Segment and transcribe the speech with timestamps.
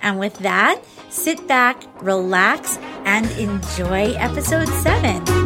[0.02, 2.76] And with that, sit back, relax,
[3.06, 5.37] and enjoy episode seven.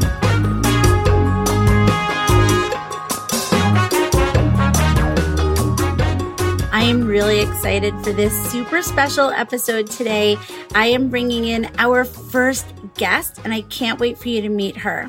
[6.83, 10.37] I am really excited for this super special episode today.
[10.75, 12.67] I am bringing in our first
[12.97, 15.09] guest, and I can't wait for you to meet her.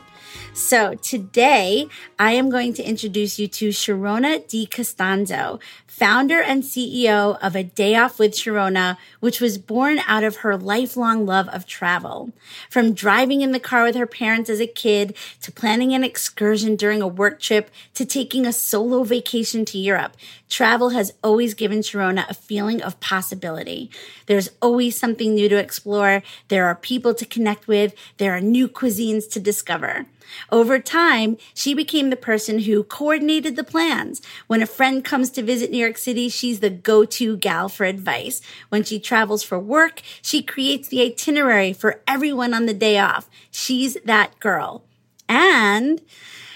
[0.54, 1.88] So today
[2.20, 7.64] I am going to introduce you to Sharona Di Costanzo, founder and CEO of A
[7.64, 12.34] Day Off with Sharona, which was born out of her lifelong love of travel.
[12.70, 16.76] From driving in the car with her parents as a kid to planning an excursion
[16.76, 20.16] during a work trip to taking a solo vacation to Europe,
[20.50, 23.90] travel has always given Sharona a feeling of possibility.
[24.28, 26.22] There's always something new to explore.
[26.50, 27.96] There are people to connect with.
[28.18, 30.06] There are new cuisines to discover.
[30.52, 34.22] Over time, she became the person who coordinated the plans.
[34.48, 38.42] When a friend comes to visit New York City, she's the go-to gal for advice.
[38.70, 43.30] When she travels for work, she creates the itinerary for everyone on the day off.
[43.52, 44.84] She's that girl.
[45.28, 46.02] And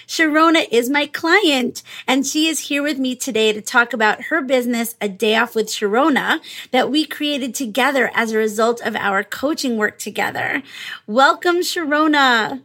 [0.07, 4.41] Sharona is my client, and she is here with me today to talk about her
[4.41, 6.39] business, A Day Off with Sharona,
[6.71, 10.63] that we created together as a result of our coaching work together.
[11.07, 12.61] Welcome, Sharona.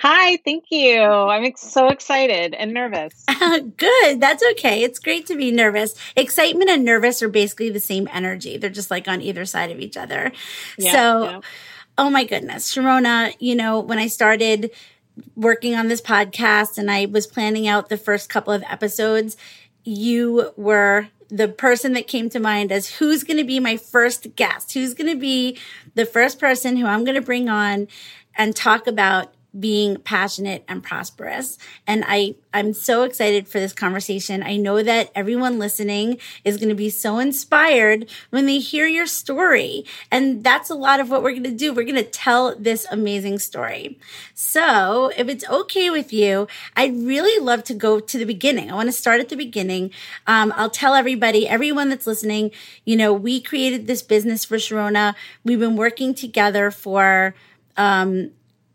[0.00, 1.02] Hi, thank you.
[1.02, 3.24] I'm so excited and nervous.
[3.76, 4.20] Good.
[4.20, 4.84] That's okay.
[4.84, 5.96] It's great to be nervous.
[6.14, 8.56] Excitement and nervous are basically the same energy.
[8.58, 10.30] They're just like on either side of each other.
[10.78, 11.40] Yeah, so, yeah.
[11.98, 14.70] oh my goodness, Sharona, you know, when I started
[15.34, 19.36] working on this podcast and I was planning out the first couple of episodes,
[19.82, 24.36] you were the person that came to mind as who's going to be my first
[24.36, 25.58] guest, who's going to be
[25.96, 27.88] the first person who I'm going to bring on
[28.36, 31.58] and talk about being passionate and prosperous.
[31.86, 34.42] And I, I'm so excited for this conversation.
[34.42, 39.06] I know that everyone listening is going to be so inspired when they hear your
[39.06, 39.84] story.
[40.10, 41.72] And that's a lot of what we're going to do.
[41.72, 43.98] We're going to tell this amazing story.
[44.34, 48.70] So if it's okay with you, I'd really love to go to the beginning.
[48.70, 49.90] I want to start at the beginning.
[50.26, 52.50] Um, I'll tell everybody, everyone that's listening,
[52.84, 55.14] you know, we created this business for Sharona.
[55.44, 57.34] We've been working together for,
[57.76, 58.30] um,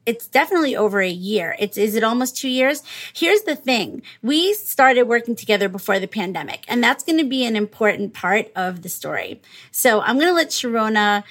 [0.06, 1.56] it's definitely over a year.
[1.60, 2.84] It's is it almost 2 years?
[3.14, 4.02] Here's the thing.
[4.22, 8.52] We started working together before the pandemic, and that's going to be an important part
[8.56, 9.42] of the story.
[9.72, 11.24] So, I'm going to let Sharona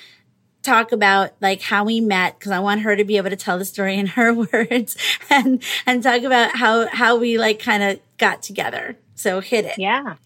[0.63, 3.59] talk about like how we met because I want her to be able to tell
[3.59, 4.97] the story in her words
[5.29, 8.97] and and talk about how how we like kind of got together.
[9.15, 9.79] So, hit it.
[9.79, 10.17] Yeah.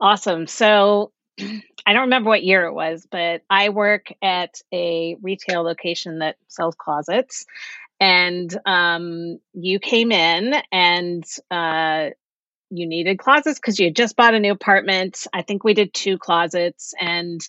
[0.00, 0.46] Awesome.
[0.46, 1.12] So,
[1.86, 6.36] I don't remember what year it was, but I work at a retail location that
[6.48, 7.46] sells closets.
[8.00, 12.10] And um, you came in and uh,
[12.70, 15.26] you needed closets because you had just bought a new apartment.
[15.32, 16.92] I think we did two closets.
[17.00, 17.40] And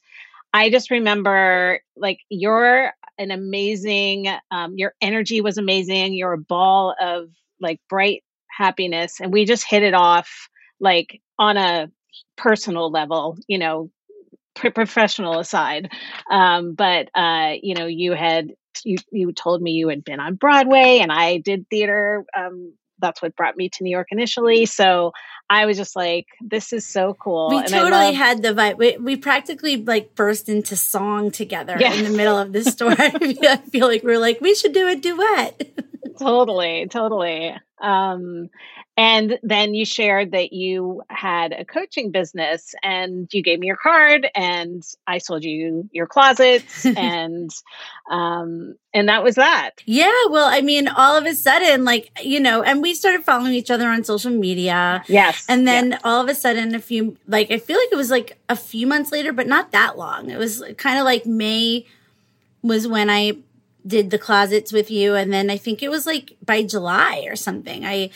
[0.53, 6.13] I just remember like you're an amazing, um, your energy was amazing.
[6.13, 7.29] You're a ball of
[7.59, 8.23] like bright
[8.55, 9.19] happiness.
[9.19, 10.47] And we just hit it off
[10.79, 11.91] like on a
[12.37, 13.89] personal level, you know,
[14.73, 15.91] professional aside.
[16.29, 18.51] Um, but uh, you know, you had
[18.83, 22.25] you you told me you had been on Broadway, and I did theater.
[22.35, 24.65] Um, that's what brought me to New York initially.
[24.65, 25.11] So
[25.49, 27.49] I was just like, this is so cool.
[27.49, 28.77] We and totally love- had the vibe.
[28.77, 31.93] We, we, practically like burst into song together yeah.
[31.93, 32.95] in the middle of the story.
[32.99, 35.77] I feel like we are like, we should do a duet.
[36.19, 37.55] totally, totally.
[37.81, 38.49] Um,
[38.97, 43.77] and then you shared that you had a coaching business and you gave me your
[43.77, 47.51] card and I sold you your closets and
[48.09, 49.83] um and that was that.
[49.85, 53.53] Yeah, well, I mean, all of a sudden like, you know, and we started following
[53.53, 55.03] each other on social media.
[55.07, 55.45] Yes.
[55.47, 55.99] And then yeah.
[56.03, 58.87] all of a sudden a few like I feel like it was like a few
[58.87, 60.31] months later, but not that long.
[60.31, 61.85] It was kind of like May
[62.63, 63.33] was when I
[63.85, 67.35] did the closets with you and then I think it was like by July or
[67.35, 67.85] something.
[67.85, 68.09] I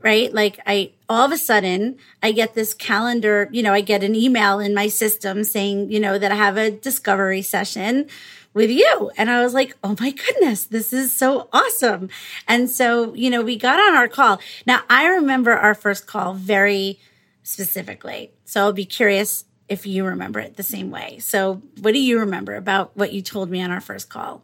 [0.00, 0.32] right?
[0.32, 4.14] Like I, all of a sudden I get this calendar, you know, I get an
[4.14, 8.06] email in my system saying, you know, that I have a discovery session
[8.54, 9.10] with you.
[9.16, 12.08] And I was like, oh my goodness, this is so awesome.
[12.46, 14.40] And so, you know, we got on our call.
[14.66, 16.98] Now I remember our first call very
[17.42, 18.32] specifically.
[18.44, 21.18] So I'll be curious if you remember it the same way.
[21.18, 24.42] So what do you remember about what you told me on our first call?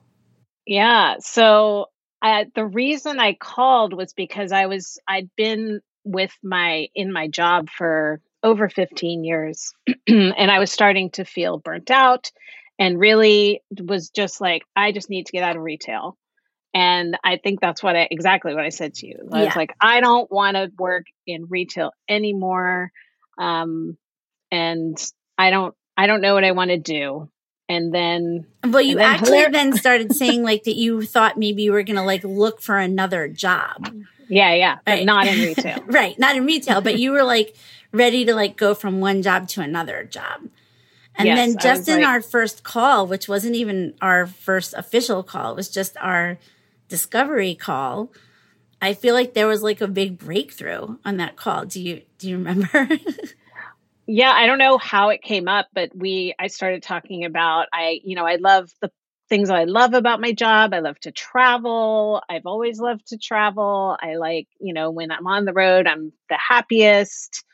[0.67, 1.17] Yeah.
[1.21, 1.87] So
[2.25, 7.29] uh, the reason I called was because I was I'd been with my in my
[7.29, 9.73] job for over 15 years
[10.09, 12.31] and I was starting to feel burnt out
[12.79, 16.17] and really was just like I just need to get out of retail.
[16.73, 19.29] And I think that's what I exactly what I said to you.
[19.31, 19.45] I yeah.
[19.45, 22.91] was like I don't want to work in retail anymore.
[23.39, 23.99] Um
[24.51, 24.97] and
[25.37, 27.29] I don't I don't know what I want to do
[27.69, 31.73] and then well you then actually then started saying like that you thought maybe you
[31.73, 33.93] were gonna like look for another job.
[34.29, 35.07] Yeah yeah but right.
[35.07, 35.83] not in retail.
[35.87, 37.55] Right not in retail but you were like
[37.93, 40.49] ready to like go from one job to another job.
[41.17, 45.23] And yes, then just in like, our first call which wasn't even our first official
[45.23, 46.39] call it was just our
[46.89, 48.13] discovery call
[48.83, 51.65] i feel like there was like a big breakthrough on that call.
[51.65, 52.89] Do you do you remember
[54.07, 58.01] yeah i don't know how it came up but we i started talking about i
[58.05, 58.91] you know i love the
[59.29, 60.75] things i love about my job.
[60.75, 62.23] I love to travel.
[62.29, 63.97] I've always loved to travel.
[64.01, 67.45] I like you know when i'm on the road i'm the happiest.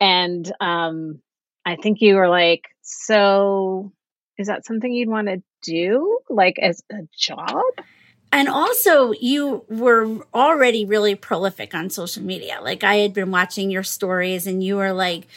[0.00, 1.20] And um
[1.64, 3.92] i think you were like so
[4.38, 7.62] is that something you'd want to do like as a job?
[8.32, 12.58] And also you were already really prolific on social media.
[12.60, 15.28] Like i had been watching your stories and you were like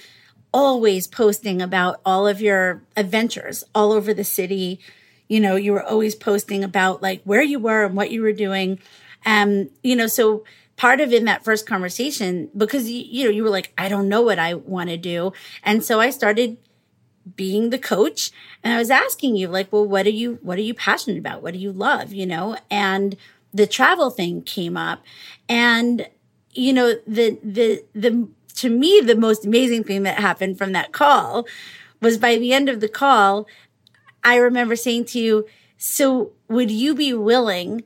[0.53, 4.79] always posting about all of your adventures all over the city.
[5.27, 8.33] You know, you were always posting about like where you were and what you were
[8.33, 8.79] doing.
[9.25, 10.43] Um, you know, so
[10.77, 14.07] part of in that first conversation, because you, you know, you were like, I don't
[14.07, 15.33] know what I want to do.
[15.63, 16.57] And so I started
[17.35, 18.31] being the coach
[18.63, 21.41] and I was asking you like, well, what are you, what are you passionate about?
[21.41, 22.13] What do you love?
[22.13, 23.17] You know, and
[23.53, 25.03] the travel thing came up
[25.49, 26.07] and,
[26.53, 30.91] you know, the, the, the to me, the most amazing thing that happened from that
[30.91, 31.47] call
[32.01, 33.47] was by the end of the call,
[34.23, 35.45] I remember saying to you,
[35.77, 37.83] so would you be willing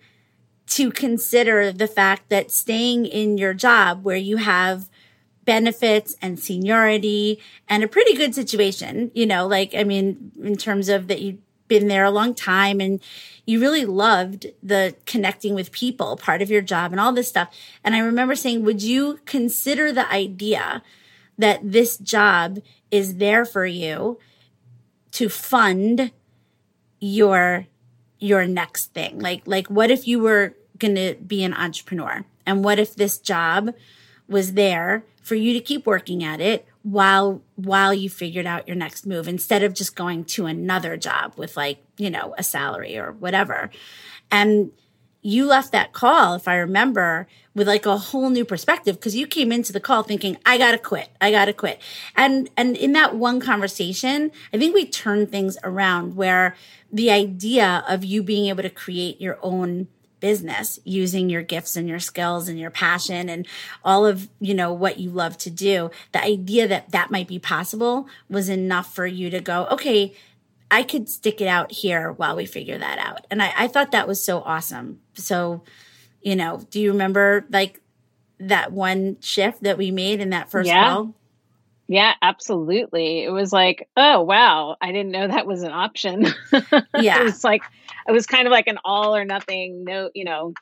[0.67, 4.89] to consider the fact that staying in your job where you have
[5.43, 10.87] benefits and seniority and a pretty good situation, you know, like, I mean, in terms
[10.87, 11.39] of that you
[11.71, 12.99] been there a long time and
[13.45, 17.47] you really loved the connecting with people part of your job and all this stuff.
[17.81, 20.83] And I remember saying, would you consider the idea
[21.37, 22.59] that this job
[22.91, 24.19] is there for you
[25.11, 26.11] to fund
[26.99, 27.67] your
[28.19, 29.19] your next thing?
[29.19, 32.25] Like like what if you were going to be an entrepreneur?
[32.45, 33.73] And what if this job
[34.27, 38.75] was there for you to keep working at it while while you figured out your
[38.75, 42.97] next move instead of just going to another job with like you know a salary
[42.97, 43.69] or whatever.
[44.31, 44.71] And
[45.21, 49.27] you left that call if i remember with like a whole new perspective because you
[49.27, 51.09] came into the call thinking i gotta quit.
[51.21, 51.79] I gotta quit.
[52.15, 56.55] And and in that one conversation i think we turned things around where
[56.91, 59.87] the idea of you being able to create your own
[60.21, 63.45] business using your gifts and your skills and your passion and
[63.83, 67.39] all of you know what you love to do the idea that that might be
[67.39, 70.13] possible was enough for you to go okay
[70.69, 73.91] i could stick it out here while we figure that out and i, I thought
[73.91, 75.63] that was so awesome so
[76.21, 77.81] you know do you remember like
[78.39, 80.89] that one shift that we made in that first yeah.
[80.89, 81.13] call
[81.91, 83.25] yeah, absolutely.
[83.25, 86.25] It was like, oh wow, I didn't know that was an option.
[86.97, 87.19] Yeah.
[87.19, 87.63] it was like
[88.07, 90.53] it was kind of like an all or nothing, no, you know,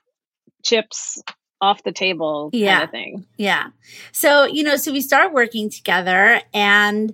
[0.64, 1.22] chips
[1.62, 2.74] off the table yeah.
[2.74, 3.26] kind of thing.
[3.38, 3.68] Yeah.
[4.12, 7.14] So, you know, so we start working together and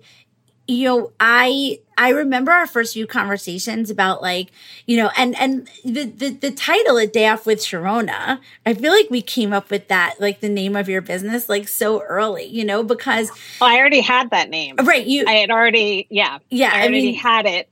[0.68, 4.50] you know, I I remember our first few conversations about like,
[4.88, 8.40] you know, and and the the, the title a day off with Sharona.
[8.66, 11.68] I feel like we came up with that, like the name of your business, like
[11.68, 13.30] so early, you know, because
[13.62, 14.76] well, I already had that name.
[14.84, 15.06] Right.
[15.06, 16.40] You I had already yeah.
[16.50, 16.72] Yeah.
[16.74, 17.70] I already I mean, had it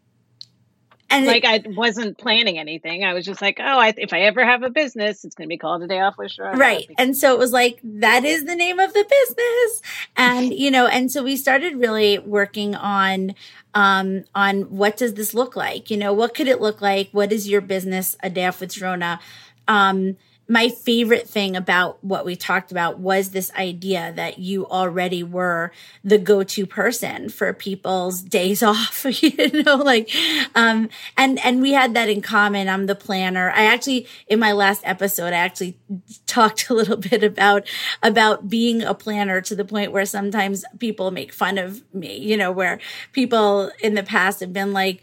[1.13, 3.03] and like I wasn't planning anything.
[3.03, 5.49] I was just like, oh, I, if I ever have a business, it's going to
[5.49, 6.57] be called a day off with Sharona.
[6.57, 6.89] Right.
[6.97, 9.81] And so it was like, that is the name of the business.
[10.17, 13.35] And, you know, and so we started really working on,
[13.73, 15.89] um, on what does this look like?
[15.89, 17.09] You know, what could it look like?
[17.11, 19.19] What is your business, a day off with Sharona?
[19.67, 25.23] Um, my favorite thing about what we talked about was this idea that you already
[25.23, 25.71] were
[26.03, 30.09] the go-to person for people's days off you know like
[30.55, 32.67] um and and we had that in common.
[32.67, 33.51] I'm the planner.
[33.51, 35.77] I actually in my last episode i actually
[36.25, 37.67] talked a little bit about
[38.01, 42.37] about being a planner to the point where sometimes people make fun of me you
[42.37, 42.79] know where
[43.11, 45.01] people in the past have been like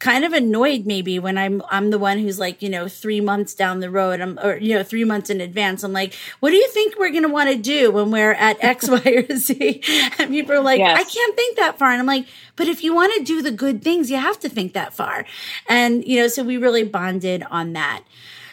[0.00, 3.54] kind of annoyed maybe when I'm I'm the one who's like, you know, three months
[3.54, 5.84] down the road, I'm or you know, three months in advance.
[5.84, 8.88] I'm like, what do you think we're gonna want to do when we're at X,
[8.88, 9.82] Y, or Z?
[10.18, 10.98] And people are like, yes.
[10.98, 11.92] I can't think that far.
[11.92, 12.26] And I'm like,
[12.56, 15.26] but if you want to do the good things, you have to think that far.
[15.68, 18.02] And you know, so we really bonded on that.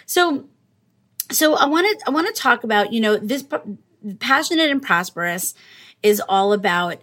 [0.06, 0.46] So
[1.32, 3.46] so I want to I want to talk about, you know, this
[4.20, 5.56] passionate and prosperous
[6.04, 7.01] is all about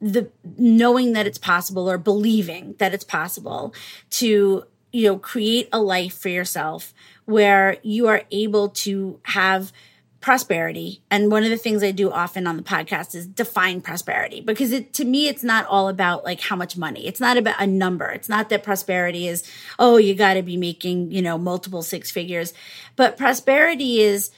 [0.00, 3.74] the knowing that it's possible or believing that it's possible
[4.08, 6.94] to you know create a life for yourself
[7.26, 9.72] where you are able to have
[10.20, 11.00] prosperity.
[11.10, 14.70] And one of the things i do often on the podcast is define prosperity because
[14.70, 17.06] it to me it's not all about like how much money.
[17.06, 18.06] It's not about a number.
[18.10, 19.42] It's not that prosperity is
[19.78, 22.52] oh you got to be making you know multiple six figures.
[22.96, 24.30] But prosperity is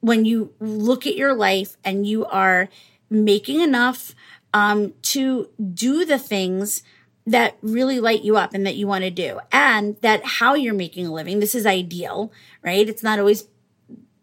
[0.00, 2.68] when you look at your life and you are
[3.08, 4.14] making enough
[4.52, 6.82] um, to do the things
[7.26, 10.74] that really light you up and that you want to do and that how you're
[10.74, 11.38] making a living.
[11.38, 12.88] This is ideal right?
[12.88, 13.46] It's not always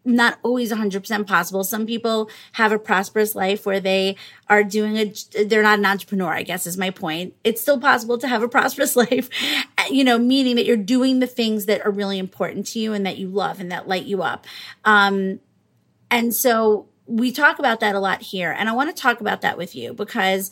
[0.04, 1.64] not always 100% possible.
[1.64, 4.16] Some people have a prosperous life where they
[4.48, 5.12] are doing a
[5.44, 7.34] they're not an entrepreneur i guess is my point.
[7.44, 9.28] It's still possible to have a prosperous life
[9.90, 13.04] you know meaning that you're doing the things that are really important to you and
[13.06, 14.46] that you love and that light you up.
[14.84, 15.40] Um
[16.10, 19.40] and so we talk about that a lot here and i want to talk about
[19.40, 20.50] that with you because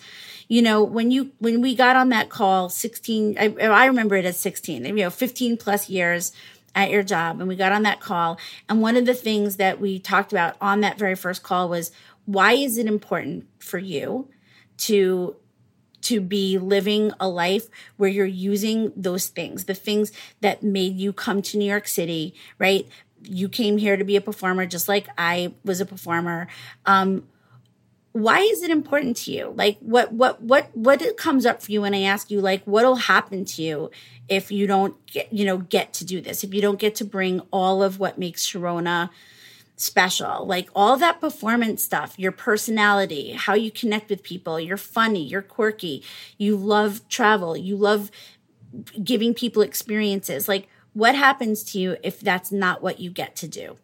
[0.49, 4.25] you know when you when we got on that call 16 i, I remember it
[4.25, 6.33] as 16 you know 15 plus years
[6.75, 9.81] at your job and we got on that call and one of the things that
[9.81, 11.93] we talked about on that very first call was
[12.25, 14.29] why is it important for you
[14.79, 15.37] to
[16.07, 21.13] to be living a life where you're using those things, the things that made you
[21.13, 22.87] come to New York City, right?
[23.29, 26.49] You came here to be a performer just like I was a performer.
[26.85, 27.27] Um,
[28.13, 29.53] why is it important to you?
[29.55, 32.97] Like what what what what comes up for you when I ask you like what'll
[32.97, 33.91] happen to you
[34.29, 37.05] if you don't get you know get to do this, if you don't get to
[37.05, 39.11] bring all of what makes Sharona
[39.77, 45.23] special, like all that performance stuff, your personality, how you connect with people, you're funny,
[45.23, 46.03] you're quirky,
[46.39, 48.11] you love travel, you love
[49.03, 50.49] giving people experiences.
[50.49, 53.77] Like what happens to you if that's not what you get to do?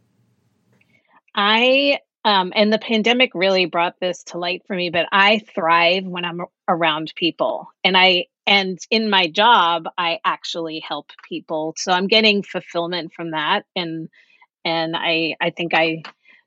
[1.34, 6.04] I um, and the pandemic really brought this to light for me, but I thrive
[6.04, 7.68] when I'm around people.
[7.84, 11.74] And I and in my job, I actually help people.
[11.76, 14.08] So I'm getting fulfillment from that and
[14.64, 16.04] and I I think I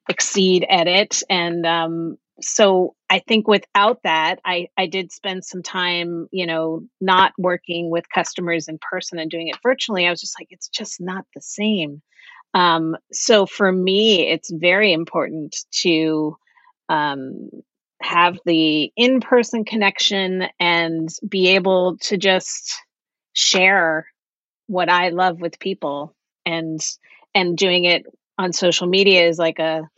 [0.09, 5.63] exceed at it and um so I think without that, I, I did spend some
[5.63, 10.05] time, you know, not working with customers in person and doing it virtually.
[10.05, 12.01] I was just like, it's just not the same.
[12.53, 16.37] Um, so for me, it's very important to
[16.89, 17.49] um,
[18.01, 22.73] have the in person connection and be able to just
[23.33, 24.07] share
[24.67, 26.15] what I love with people
[26.45, 26.79] and
[27.33, 28.05] and doing it
[28.37, 29.89] on social media is like a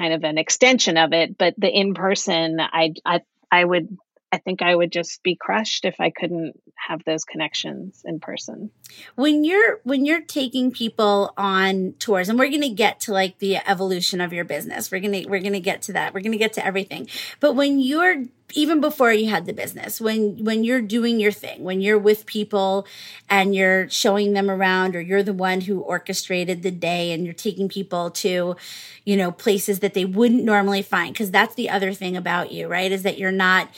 [0.00, 3.96] kind of an extension of it but the in person i i i would
[4.32, 8.70] I think I would just be crushed if I couldn't have those connections in person.
[9.16, 13.38] When you're when you're taking people on tours and we're going to get to like
[13.38, 14.90] the evolution of your business.
[14.90, 16.14] We're to we're going to get to that.
[16.14, 17.08] We're going to get to everything.
[17.40, 21.62] But when you're even before you had the business when when you're doing your thing
[21.62, 22.86] when you're with people
[23.28, 27.34] and you're showing them around or you're the one who orchestrated the day and you're
[27.34, 28.56] taking people to
[29.04, 32.68] you know places that they wouldn't normally find because that's the other thing about you
[32.68, 33.68] right is that you're not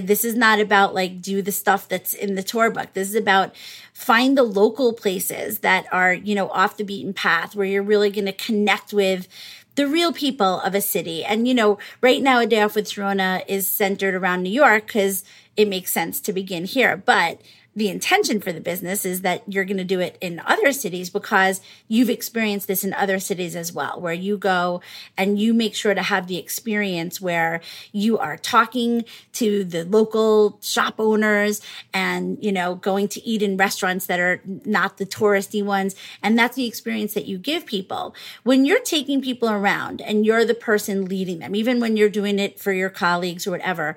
[0.00, 2.92] this is not about like do the stuff that's in the tour book.
[2.94, 3.54] This is about
[3.92, 8.10] find the local places that are you know off the beaten path where you're really
[8.10, 9.28] going to connect with
[9.74, 11.24] the real people of a city.
[11.24, 14.86] And, you know, right now, A Day Off with Sharona is centered around New York
[14.86, 15.24] because
[15.56, 16.96] it makes sense to begin here.
[16.96, 17.40] But
[17.74, 21.08] the intention for the business is that you're going to do it in other cities
[21.08, 24.82] because you've experienced this in other cities as well, where you go
[25.16, 27.60] and you make sure to have the experience where
[27.90, 31.62] you are talking to the local shop owners
[31.94, 35.94] and, you know, going to eat in restaurants that are not the touristy ones.
[36.22, 38.14] And that's the experience that you give people.
[38.42, 42.38] When you're taking people around and you're the person leading them, even when you're doing
[42.38, 43.96] it for your colleagues or whatever,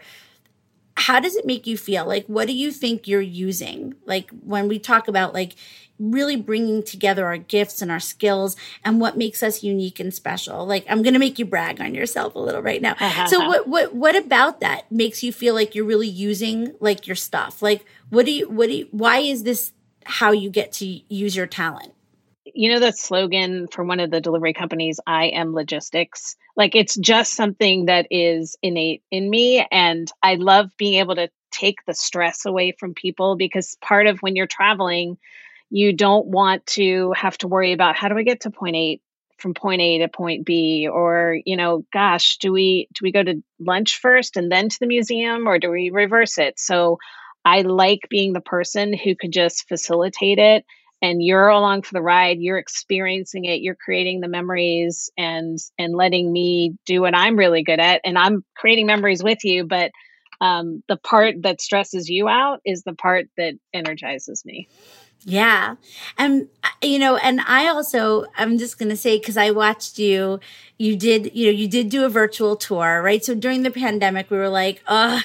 [0.98, 2.06] how does it make you feel?
[2.06, 3.96] Like, what do you think you're using?
[4.06, 5.56] Like, when we talk about like
[6.00, 10.66] really bringing together our gifts and our skills and what makes us unique and special.
[10.66, 12.96] Like, I'm going to make you brag on yourself a little right now.
[13.28, 17.16] so, what, what, what about that makes you feel like you're really using like your
[17.16, 17.62] stuff?
[17.62, 19.72] Like, what do you, what do you, why is this
[20.06, 21.94] how you get to use your talent?
[22.56, 26.96] You know, the slogan for one of the delivery companies, I am logistics like it's
[26.96, 29.68] just something that is innate in me.
[29.72, 34.20] And I love being able to take the stress away from people because part of
[34.20, 35.18] when you're traveling,
[35.70, 39.02] you don't want to have to worry about how do I get to point eight
[39.38, 43.22] from point A to point B or you know gosh do we do we go
[43.22, 47.00] to lunch first and then to the museum or do we reverse it so
[47.44, 50.64] I like being the person who could just facilitate it
[51.06, 55.96] and you're along for the ride you're experiencing it you're creating the memories and and
[55.96, 59.92] letting me do what i'm really good at and i'm creating memories with you but
[60.42, 64.68] um, the part that stresses you out is the part that energizes me
[65.26, 65.76] yeah.
[66.20, 69.98] And, uh, you know, and I also, I'm just going to say, cause I watched
[69.98, 70.40] you,
[70.78, 73.26] you did, you know, you did do a virtual tour, right?
[73.26, 75.22] So during the pandemic, we were like, uh,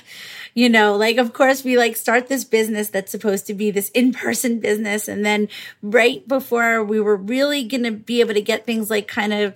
[0.54, 3.90] you know, like, of course, we like start this business that's supposed to be this
[3.90, 5.06] in person business.
[5.06, 5.48] And then
[5.82, 9.54] right before we were really going to be able to get things like kind of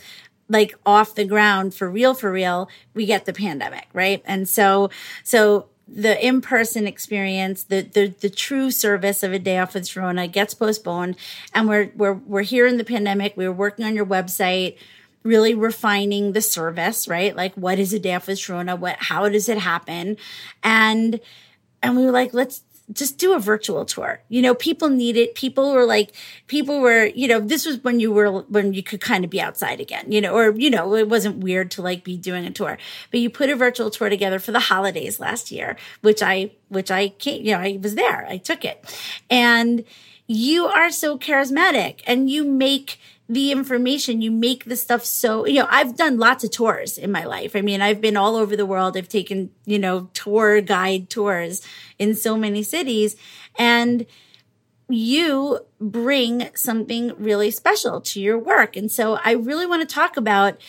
[0.50, 4.22] like off the ground for real, for real, we get the pandemic, right?
[4.26, 4.90] And so,
[5.22, 10.31] so the in-person experience, the, the the true service of a day off with Sharona
[10.31, 11.16] gets postponed,
[11.53, 13.37] and we're we're we're here in the pandemic.
[13.37, 14.79] We were working on your website,
[15.23, 17.37] really refining the service, right?
[17.37, 18.79] Like, what is a day off with Sharona?
[18.79, 20.16] What how does it happen?
[20.62, 21.20] And
[21.83, 24.20] and we were like, let's just do a virtual tour.
[24.29, 25.35] You know, people need it.
[25.35, 26.12] People were like,
[26.49, 29.40] people were, you know, this was when you were, when you could kind of be
[29.40, 32.51] outside again, you know, or, you know, it wasn't weird to like be doing a
[32.51, 32.77] tour,
[33.11, 36.90] but you put a virtual tour together for the holidays last year, which I, which
[36.90, 38.27] I came, you know, I was there.
[38.29, 38.85] I took it
[39.31, 39.85] and
[40.27, 45.60] you are so charismatic and you make, the information you make the stuff so you
[45.60, 47.56] know i've done lots of tours in my life.
[47.56, 48.96] I mean i've been all over the world.
[48.96, 51.62] I've taken you know tour guide tours
[51.98, 53.16] in so many cities.
[53.58, 54.06] And
[54.88, 58.76] you bring something really special to your work.
[58.76, 60.60] And so i really want to talk about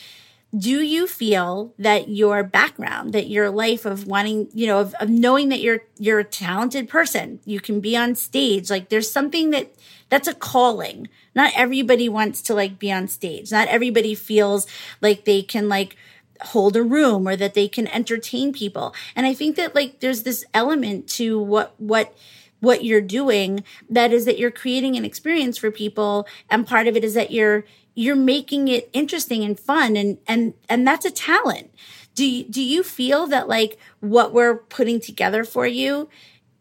[0.58, 5.10] do you feel that your background that your life of wanting you know of, of
[5.10, 9.50] knowing that you're you're a talented person you can be on stage like there's something
[9.50, 9.74] that
[10.10, 11.10] that's a calling.
[11.34, 13.52] Not everybody wants to like be on stage.
[13.52, 14.68] Not everybody feels
[15.02, 15.96] like they can like
[16.42, 18.94] hold a room or that they can entertain people.
[19.16, 22.16] And I think that like there's this element to what what
[22.60, 26.96] what you're doing that is that you're creating an experience for people and part of
[26.96, 27.66] it is that you're
[27.96, 31.72] you're making it interesting and fun and and and that's a talent.
[32.14, 36.08] Do you, do you feel that like what we're putting together for you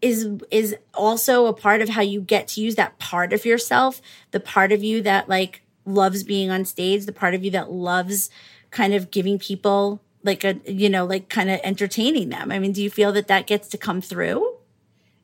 [0.00, 4.00] is is also a part of how you get to use that part of yourself,
[4.30, 7.70] the part of you that like loves being on stage, the part of you that
[7.70, 8.30] loves
[8.70, 12.52] kind of giving people like a you know like kind of entertaining them.
[12.52, 14.56] I mean, do you feel that that gets to come through?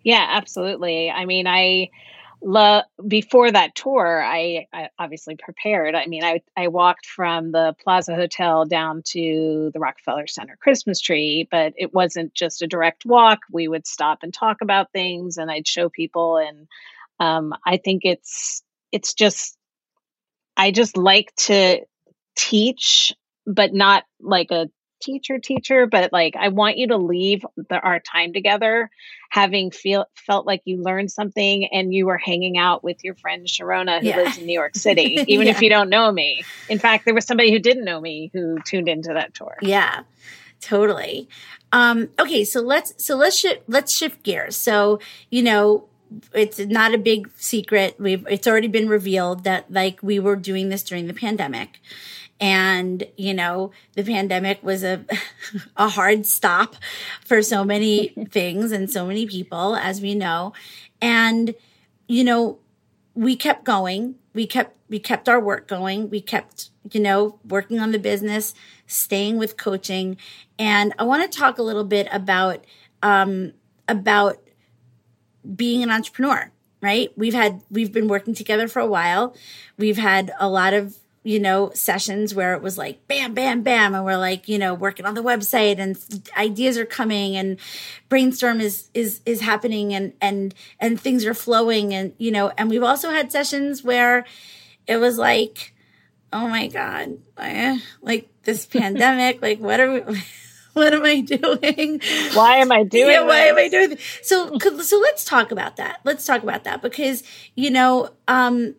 [0.03, 1.11] Yeah, absolutely.
[1.11, 1.91] I mean, I
[2.43, 5.95] lo- before that tour, I, I, obviously prepared.
[5.95, 11.01] I mean, I, I walked from the Plaza Hotel down to the Rockefeller Center Christmas
[11.01, 13.41] tree, but it wasn't just a direct walk.
[13.51, 16.39] We would stop and talk about things, and I'd show people.
[16.39, 16.69] And
[17.19, 19.57] um, I think it's it's just
[20.57, 21.81] I just like to
[22.37, 23.15] teach,
[23.47, 24.69] but not like a
[25.01, 28.91] teacher teacher but like i want you to leave the, our time together
[29.31, 33.47] having feel felt like you learned something and you were hanging out with your friend
[33.47, 34.17] sharona who yeah.
[34.17, 35.53] lives in new york city even yeah.
[35.53, 36.43] if you don't know me.
[36.69, 39.57] In fact there was somebody who didn't know me who tuned into that tour.
[39.63, 40.03] Yeah
[40.61, 41.29] totally.
[41.73, 44.57] Um okay so let's so let's shift let's shift gears.
[44.57, 45.87] So you know
[46.35, 47.95] it's not a big secret.
[47.99, 51.81] We've it's already been revealed that like we were doing this during the pandemic
[52.41, 55.05] and you know the pandemic was a
[55.77, 56.77] a hard stop
[57.25, 60.53] for so many things and so many people as we know
[61.01, 61.55] and
[62.09, 62.59] you know
[63.15, 66.11] we kept going we kept we kept our work going.
[66.11, 68.53] We kept, you know, working on the business,
[68.87, 70.17] staying with coaching.
[70.59, 72.65] And I want to talk a little bit about
[73.03, 73.53] um,
[73.89, 74.39] about
[75.57, 76.51] being an entrepreneur,
[76.83, 77.13] right?
[77.17, 79.35] We've had we've been working together for a while.
[79.79, 83.95] We've had a lot of you know, sessions where it was like bam, bam, bam.
[83.95, 85.99] And we're like, you know, working on the website and
[86.37, 87.59] ideas are coming and
[88.09, 91.93] brainstorm is, is, is happening and, and, and things are flowing.
[91.93, 94.25] And, you know, and we've also had sessions where
[94.87, 95.75] it was like,
[96.33, 97.19] oh my God,
[98.01, 100.23] like this pandemic, like what are we,
[100.73, 102.01] what am I doing?
[102.33, 103.07] Why am I doing?
[103.11, 103.91] Yeah, why am I doing?
[103.91, 104.21] This?
[104.23, 106.01] So, so let's talk about that.
[106.05, 107.23] Let's talk about that because
[107.57, 108.75] you know, um,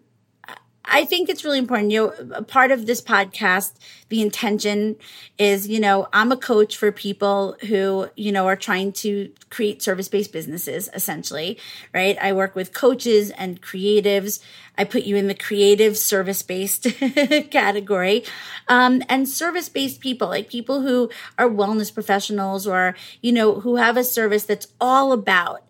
[0.94, 1.92] I think it's really important.
[1.92, 3.76] You know, part of this podcast,
[4.10, 4.98] the intention
[5.38, 9.82] is, you know, I'm a coach for people who, you know, are trying to create
[9.82, 11.58] service based businesses, essentially,
[11.94, 12.18] right?
[12.22, 14.44] I work with coaches and creatives.
[14.78, 16.84] I put you in the creative service based
[17.52, 18.26] category.
[18.68, 23.78] Um, and service based people, like people who are wellness professionals or, you know, who
[23.78, 25.64] have a service that's all about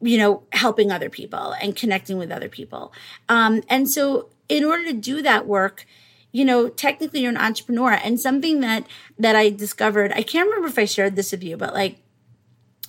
[0.00, 2.92] you know, helping other people and connecting with other people.
[3.28, 5.86] Um, and so in order to do that work,
[6.32, 7.92] you know, technically you're an entrepreneur.
[7.92, 8.86] And something that,
[9.18, 11.96] that I discovered, I can't remember if I shared this with you, but like,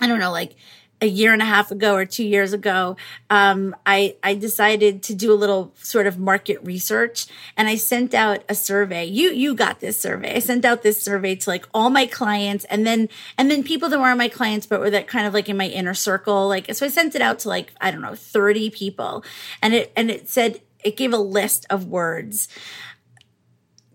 [0.00, 0.54] I don't know, like
[1.00, 2.96] a year and a half ago or two years ago,
[3.30, 8.14] um, I, I decided to do a little sort of market research and I sent
[8.14, 9.04] out a survey.
[9.04, 10.34] You, you got this survey.
[10.34, 13.88] I sent out this survey to like all my clients and then, and then people
[13.88, 16.48] that weren't my clients, but were that kind of like in my inner circle.
[16.48, 19.24] Like, so I sent it out to like, I don't know, 30 people
[19.62, 22.48] and it, and it said, it gave a list of words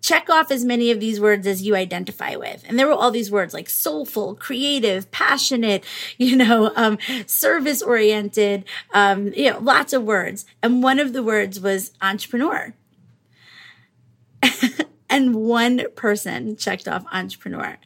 [0.04, 2.64] check off as many of these words as you identify with.
[2.68, 5.84] And there were all these words like soulful, creative, passionate,
[6.18, 10.46] you know, um, service oriented, um, you know, lots of words.
[10.62, 12.76] And one of the words was entrepreneur.
[15.10, 17.78] and one person checked off entrepreneur.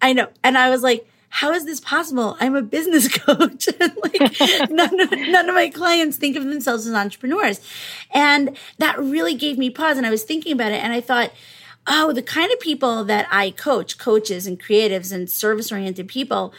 [0.00, 0.28] I know.
[0.42, 2.36] And I was like, how is this possible?
[2.40, 3.68] I'm a business coach.
[3.78, 7.60] like none of, none of my clients think of themselves as entrepreneurs.
[8.12, 9.96] And that really gave me pause.
[9.96, 11.32] And I was thinking about it and I thought,
[11.86, 16.52] oh, the kind of people that I coach, coaches and creatives and service oriented people,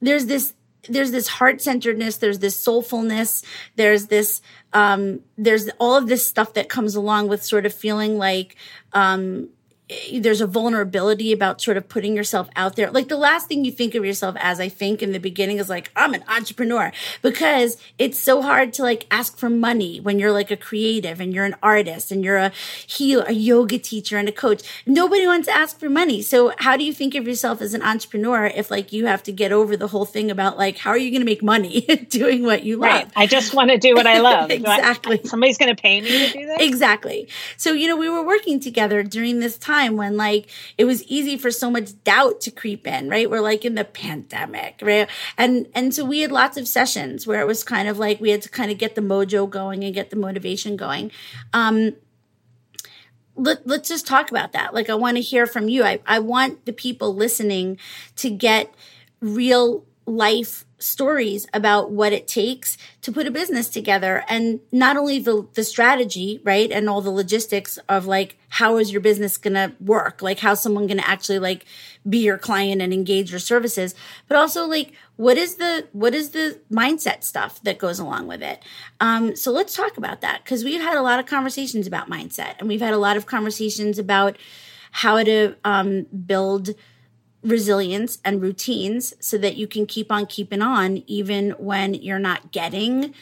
[0.00, 0.52] there's this
[0.88, 4.40] there's this heart centeredness there's this soulfulness there's this
[4.72, 8.54] um there's all of this stuff that comes along with sort of feeling like
[8.92, 9.48] um
[9.88, 12.90] Eh, there's a vulnerability about sort of putting yourself out there.
[12.90, 15.68] Like the last thing you think of yourself as, I think in the beginning is
[15.68, 20.32] like, I'm an entrepreneur because it's so hard to like ask for money when you're
[20.32, 22.52] like a creative and you're an artist and you're a
[22.86, 24.62] heal, a yoga teacher and a coach.
[24.86, 26.20] Nobody wants to ask for money.
[26.20, 29.32] So how do you think of yourself as an entrepreneur if like you have to
[29.32, 32.42] get over the whole thing about like, how are you going to make money doing
[32.42, 32.90] what you love?
[32.90, 33.08] Right.
[33.14, 34.50] I just want to do what I love.
[34.50, 35.20] exactly.
[35.22, 36.60] I, somebody's going to pay me to do that.
[36.60, 37.28] Exactly.
[37.56, 41.02] So, you know, we were working together during this time time when like it was
[41.04, 43.30] easy for so much doubt to creep in, right?
[43.30, 45.08] We're like in the pandemic, right?
[45.36, 48.30] And and so we had lots of sessions where it was kind of like we
[48.30, 51.10] had to kind of get the mojo going and get the motivation going.
[51.52, 51.96] Um
[53.38, 54.72] let, let's just talk about that.
[54.72, 55.84] Like I want to hear from you.
[55.84, 57.78] I, I want the people listening
[58.16, 58.74] to get
[59.20, 64.24] real life stories about what it takes to put a business together.
[64.28, 68.92] And not only the the strategy right and all the logistics of like how is
[68.92, 70.22] your business going to work?
[70.22, 71.64] Like how someone going to actually like
[72.08, 73.94] be your client and engage your services?
[74.28, 78.42] But also like what is the what is the mindset stuff that goes along with
[78.42, 78.62] it?
[79.00, 82.54] Um so let's talk about that because we've had a lot of conversations about mindset
[82.58, 84.36] and we've had a lot of conversations about
[84.90, 86.74] how to um build
[87.46, 92.50] resilience and routines so that you can keep on keeping on even when you're not
[92.50, 93.14] getting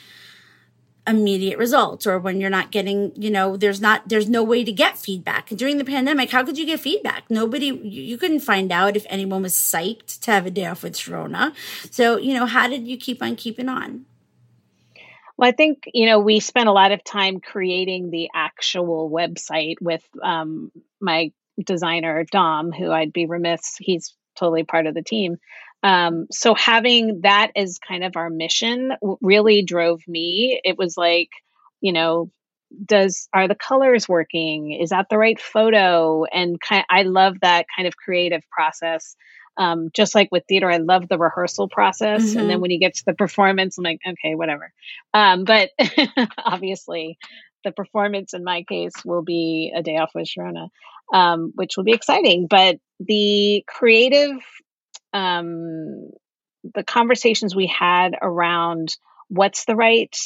[1.07, 4.73] immediate results or when you're not getting you know there's not there's no way to
[4.73, 5.49] get feedback.
[5.51, 7.25] During the pandemic how could you get feedback?
[7.29, 10.95] Nobody you, couldn't find out if anyone was psyched to have a day off with
[10.95, 11.55] Sharona.
[11.91, 14.07] So you know how did you keep on keeping on?
[15.37, 19.77] Well, I think, you know, we spent a lot of time creating the actual website
[19.81, 25.39] with um, my designer Dom, who I'd be remiss, he's totally part of the team.
[25.83, 30.61] Um, so having that as kind of our mission really drove me.
[30.65, 31.29] It was like,
[31.81, 32.31] you know,
[32.85, 34.73] does are the colors working?
[34.73, 36.25] Is that the right photo?
[36.25, 39.15] And kind, I love that kind of creative process.
[39.57, 42.39] Um, just like with theater, I love the rehearsal process, mm-hmm.
[42.39, 42.63] and then mm-hmm.
[42.63, 44.73] when you get to the performance, I'm like, okay, whatever.
[45.13, 45.71] Um, but
[46.37, 47.19] obviously,
[47.63, 50.71] the performance in my case will be a day off with Sharona,
[51.13, 52.47] um, which will be exciting.
[52.49, 54.37] But the creative,
[55.13, 56.11] um,
[56.75, 58.97] the conversations we had around
[59.29, 60.17] what's the right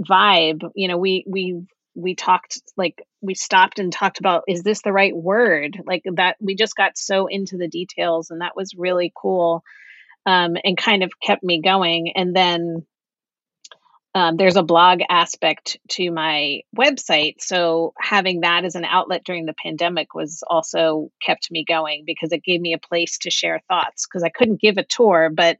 [0.00, 1.62] vibe, you know, we we
[1.94, 6.36] we talked like we stopped and talked about is this the right word like that
[6.40, 9.62] we just got so into the details and that was really cool
[10.24, 12.86] um, and kind of kept me going and then
[14.14, 19.46] um, there's a blog aspect to my website so having that as an outlet during
[19.46, 23.60] the pandemic was also kept me going because it gave me a place to share
[23.68, 25.58] thoughts because i couldn't give a tour but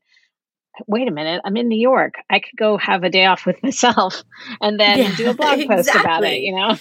[0.87, 2.15] wait a minute, I'm in New York.
[2.31, 4.23] I could go have a day off with myself
[4.61, 6.01] and then yeah, do a blog post exactly.
[6.01, 6.77] about it, you know?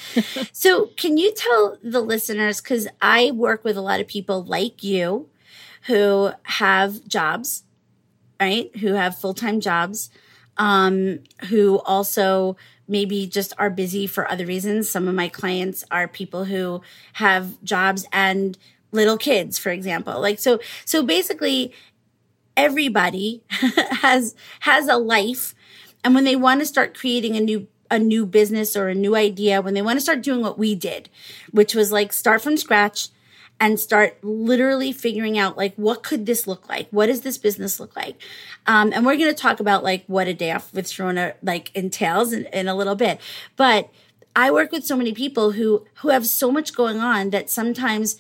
[0.52, 4.84] so, can you tell the listeners, because I work with a lot of people like
[4.84, 5.30] you
[5.88, 7.64] who have jobs,
[8.40, 8.76] right?
[8.78, 10.10] Who have full time jobs,
[10.58, 14.90] um, who also maybe just are busy for other reasons.
[14.90, 16.82] Some of my clients are people who
[17.14, 18.58] have jobs and
[18.92, 21.74] little kids for example like so so basically
[22.58, 25.56] everybody has has a life
[26.04, 29.16] and when they want to start creating a new a new business or a new
[29.16, 31.10] idea when they want to start doing what we did
[31.52, 33.10] which was like start from scratch
[33.62, 36.88] and start literally figuring out like what could this look like?
[36.90, 38.20] What does this business look like?
[38.66, 41.74] Um, and we're going to talk about like what a day off with Sharona like
[41.76, 43.22] entails in, in a little bit.
[43.56, 43.90] But
[44.34, 48.18] i work with so many people who who have so much going on that sometimes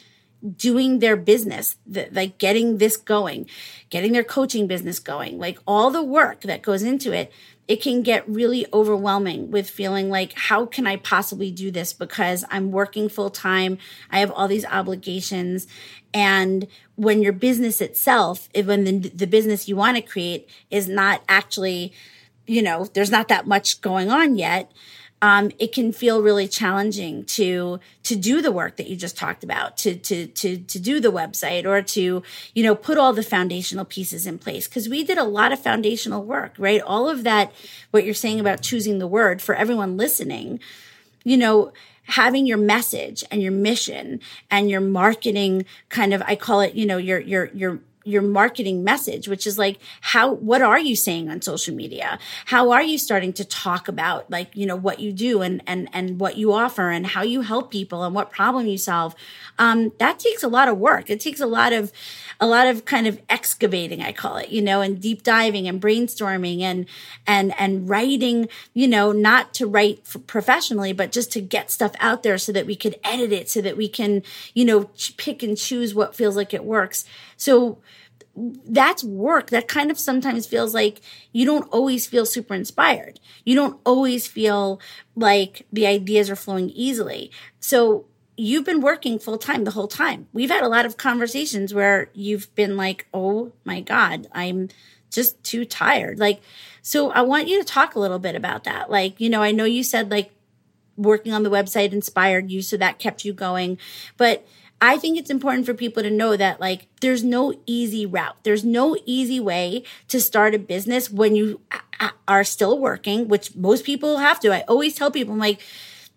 [0.56, 3.48] doing their business, the, like getting this going,
[3.90, 7.32] getting their coaching business going, like all the work that goes into it,
[7.68, 11.94] it can get really overwhelming with feeling like, how can I possibly do this?
[11.94, 13.78] Because I'm working full time.
[14.12, 15.68] I have all these obligations.
[16.14, 21.22] And when your business itself, when the, the business you want to create is not
[21.30, 21.94] actually,
[22.46, 24.72] you know, there's not that much going on yet
[25.22, 29.44] um, it can feel really challenging to to do the work that you just talked
[29.44, 32.24] about, to to to to do the website or to
[32.56, 35.60] you know put all the foundational pieces in place because we did a lot of
[35.60, 36.82] foundational work, right?
[36.82, 37.52] All of that,
[37.92, 40.60] what you're saying about choosing the word for everyone listening,
[41.24, 41.72] you know
[42.06, 46.86] having your message and your mission and your marketing kind of i call it you
[46.86, 51.30] know your your your your marketing message which is like how what are you saying
[51.30, 52.20] on social media?
[52.46, 55.90] How are you starting to talk about like you know what you do and and
[55.94, 59.16] and what you offer and how you help people and what problem you solve?
[59.60, 61.10] Um, that takes a lot of work.
[61.10, 61.92] It takes a lot of
[62.42, 65.80] a lot of kind of excavating i call it you know and deep diving and
[65.80, 66.88] brainstorming and
[67.28, 72.24] and and writing you know not to write professionally but just to get stuff out
[72.24, 74.24] there so that we could edit it so that we can
[74.56, 77.06] you know pick and choose what feels like it works
[77.42, 77.80] so
[78.68, 81.02] that's work that kind of sometimes feels like
[81.34, 83.20] you don't always feel super inspired.
[83.46, 84.80] You don't always feel
[85.16, 87.32] like the ideas are flowing easily.
[87.60, 88.06] So
[88.38, 90.28] you've been working full time the whole time.
[90.34, 94.70] We've had a lot of conversations where you've been like, oh my God, I'm
[95.10, 96.20] just too tired.
[96.20, 96.42] Like,
[96.84, 98.92] so I want you to talk a little bit about that.
[98.92, 100.32] Like, you know, I know you said like
[100.96, 103.80] working on the website inspired you, so that kept you going,
[104.16, 104.46] but
[104.82, 108.38] I think it's important for people to know that like there's no easy route.
[108.44, 111.62] There's no easy way to start a business when you
[112.28, 114.52] are still working, which most people have to.
[114.52, 115.62] I always tell people I'm like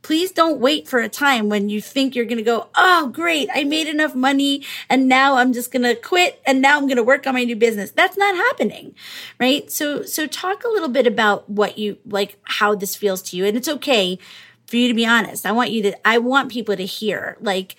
[0.04, 3.48] please don't wait for a time when you think you're going to go, Oh, great.
[3.52, 6.98] I made enough money and now I'm just going to quit and now I'm going
[6.98, 7.90] to work on my new business.
[7.90, 8.94] That's not happening.
[9.40, 9.72] Right.
[9.72, 13.46] So, so talk a little bit about what you like, how this feels to you.
[13.46, 14.18] And it's okay
[14.66, 15.46] for you to be honest.
[15.46, 17.74] I want you to, I want people to hear like,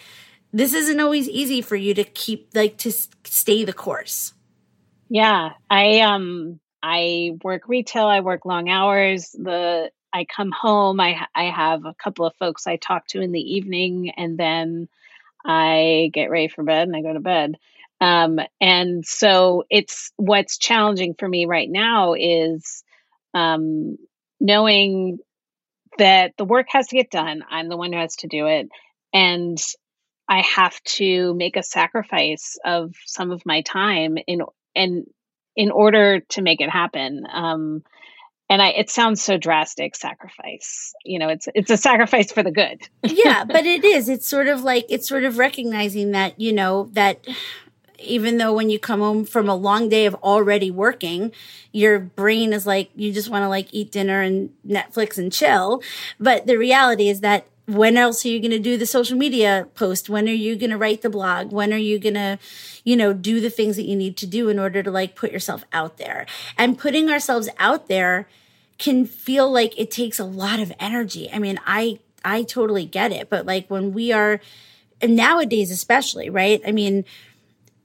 [0.55, 2.91] this isn't always easy for you to keep like to
[3.25, 4.33] stay the course.
[5.09, 9.31] Yeah, I um I work retail, I work long hours.
[9.31, 13.33] The I come home, I I have a couple of folks I talk to in
[13.33, 14.87] the evening and then
[15.43, 17.55] I get ready for bed and I go to bed.
[17.99, 22.81] Um, and so it's what's challenging for me right now is
[23.33, 23.97] um,
[24.39, 25.19] knowing
[25.97, 27.43] that the work has to get done.
[27.49, 28.69] I'm the one who has to do it.
[29.13, 29.57] And
[30.27, 34.41] I have to make a sacrifice of some of my time in
[34.75, 35.05] and
[35.55, 37.25] in order to make it happen.
[37.31, 37.83] Um,
[38.49, 42.51] and I, it sounds so drastic sacrifice you know it's it's a sacrifice for the
[42.51, 46.53] good yeah but it is it's sort of like it's sort of recognizing that you
[46.53, 47.25] know that
[47.97, 51.31] even though when you come home from a long day of already working
[51.71, 55.81] your brain is like you just want to like eat dinner and netflix and chill
[56.19, 59.67] but the reality is that when else are you going to do the social media
[59.75, 60.09] post?
[60.09, 61.51] When are you going to write the blog?
[61.51, 62.37] When are you going to,
[62.83, 65.31] you know, do the things that you need to do in order to like put
[65.31, 66.25] yourself out there?
[66.57, 68.27] And putting ourselves out there
[68.77, 71.29] can feel like it takes a lot of energy.
[71.31, 73.29] I mean, I, I totally get it.
[73.29, 74.41] But like when we are,
[75.01, 76.61] nowadays especially, right?
[76.65, 77.05] I mean,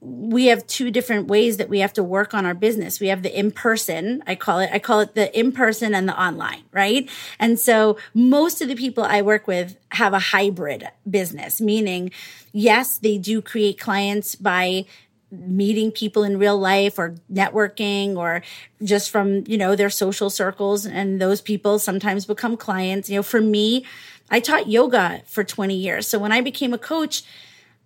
[0.01, 2.99] we have two different ways that we have to work on our business.
[2.99, 6.09] We have the in person, I call it, I call it the in person and
[6.09, 7.07] the online, right?
[7.37, 12.09] And so most of the people I work with have a hybrid business, meaning,
[12.51, 14.85] yes, they do create clients by
[15.29, 18.41] meeting people in real life or networking or
[18.83, 20.87] just from, you know, their social circles.
[20.87, 23.07] And those people sometimes become clients.
[23.07, 23.85] You know, for me,
[24.31, 26.07] I taught yoga for 20 years.
[26.07, 27.21] So when I became a coach,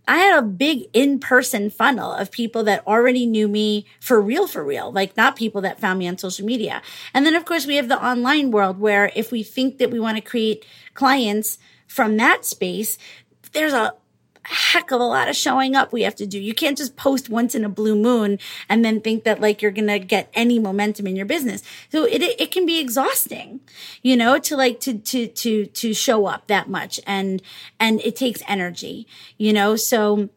[0.07, 4.47] I had a big in person funnel of people that already knew me for real,
[4.47, 6.81] for real, like not people that found me on social media.
[7.13, 9.99] And then, of course, we have the online world where if we think that we
[9.99, 12.97] want to create clients from that space,
[13.53, 13.93] there's a
[14.47, 16.39] heck of a lot of showing up we have to do.
[16.39, 19.71] You can't just post once in a blue moon and then think that like you're
[19.71, 21.63] going to get any momentum in your business.
[21.91, 23.59] So it, it can be exhausting,
[24.01, 27.41] you know, to like to, to, to, to show up that much and,
[27.79, 30.29] and it takes energy, you know, so,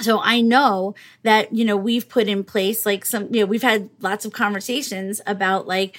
[0.00, 3.62] so I know that, you know, we've put in place like some, you know, we've
[3.62, 5.96] had lots of conversations about like,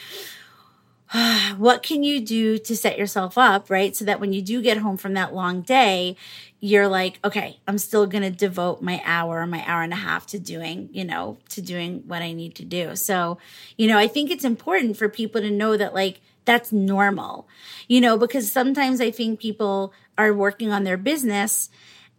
[1.58, 3.96] what can you do to set yourself up, right?
[3.96, 6.17] So that when you do get home from that long day,
[6.60, 10.26] you're like, okay, I'm still going to devote my hour, my hour and a half
[10.28, 12.96] to doing, you know, to doing what I need to do.
[12.96, 13.38] So,
[13.78, 17.48] you know, I think it's important for people to know that like that's normal,
[17.88, 21.70] you know, because sometimes I think people are working on their business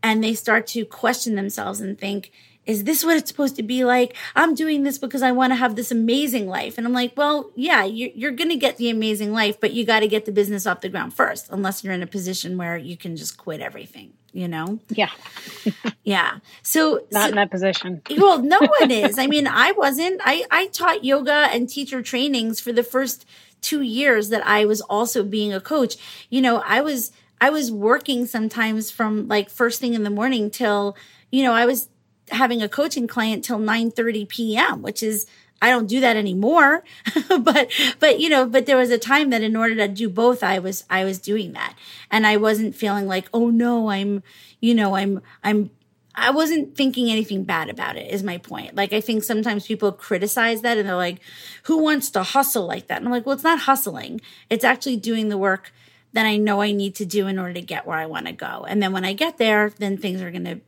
[0.02, 2.30] and they start to question themselves and think,
[2.68, 4.14] is this what it's supposed to be like?
[4.36, 6.76] I'm doing this because I want to have this amazing life.
[6.76, 9.86] And I'm like, well, yeah, you're, you're going to get the amazing life, but you
[9.86, 12.76] got to get the business off the ground first, unless you're in a position where
[12.76, 14.80] you can just quit everything, you know?
[14.90, 15.08] Yeah.
[16.04, 16.40] yeah.
[16.62, 18.02] So, not so, in that position.
[18.18, 19.18] well, no one is.
[19.18, 20.20] I mean, I wasn't.
[20.22, 23.24] I, I taught yoga and teacher trainings for the first
[23.62, 25.96] two years that I was also being a coach.
[26.28, 30.50] You know, I was, I was working sometimes from like first thing in the morning
[30.50, 30.98] till,
[31.30, 31.88] you know, I was
[32.30, 35.26] having a coaching client till 9 30 p.m., which is
[35.60, 36.84] I don't do that anymore.
[37.28, 40.42] but, but, you know, but there was a time that in order to do both,
[40.42, 41.74] I was, I was doing that.
[42.10, 44.22] And I wasn't feeling like, oh no, I'm,
[44.60, 45.70] you know, I'm, I'm,
[46.14, 48.74] I wasn't thinking anything bad about it, is my point.
[48.74, 51.20] Like, I think sometimes people criticize that and they're like,
[51.64, 52.98] who wants to hustle like that?
[52.98, 54.20] And I'm like, well, it's not hustling.
[54.50, 55.72] It's actually doing the work
[56.12, 58.32] that I know I need to do in order to get where I want to
[58.32, 58.64] go.
[58.68, 60.60] And then when I get there, then things are going to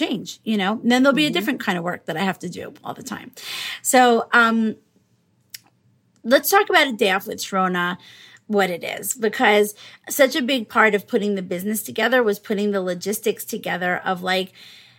[0.00, 1.30] change, you know, and then there'll be mm-hmm.
[1.30, 3.32] a different kind of work that I have to do all the time.
[3.82, 4.76] So, um,
[6.24, 7.98] let's talk about a day off with Sharona
[8.46, 9.76] what it is because
[10.08, 14.22] such a big part of putting the business together was putting the logistics together of
[14.22, 14.52] like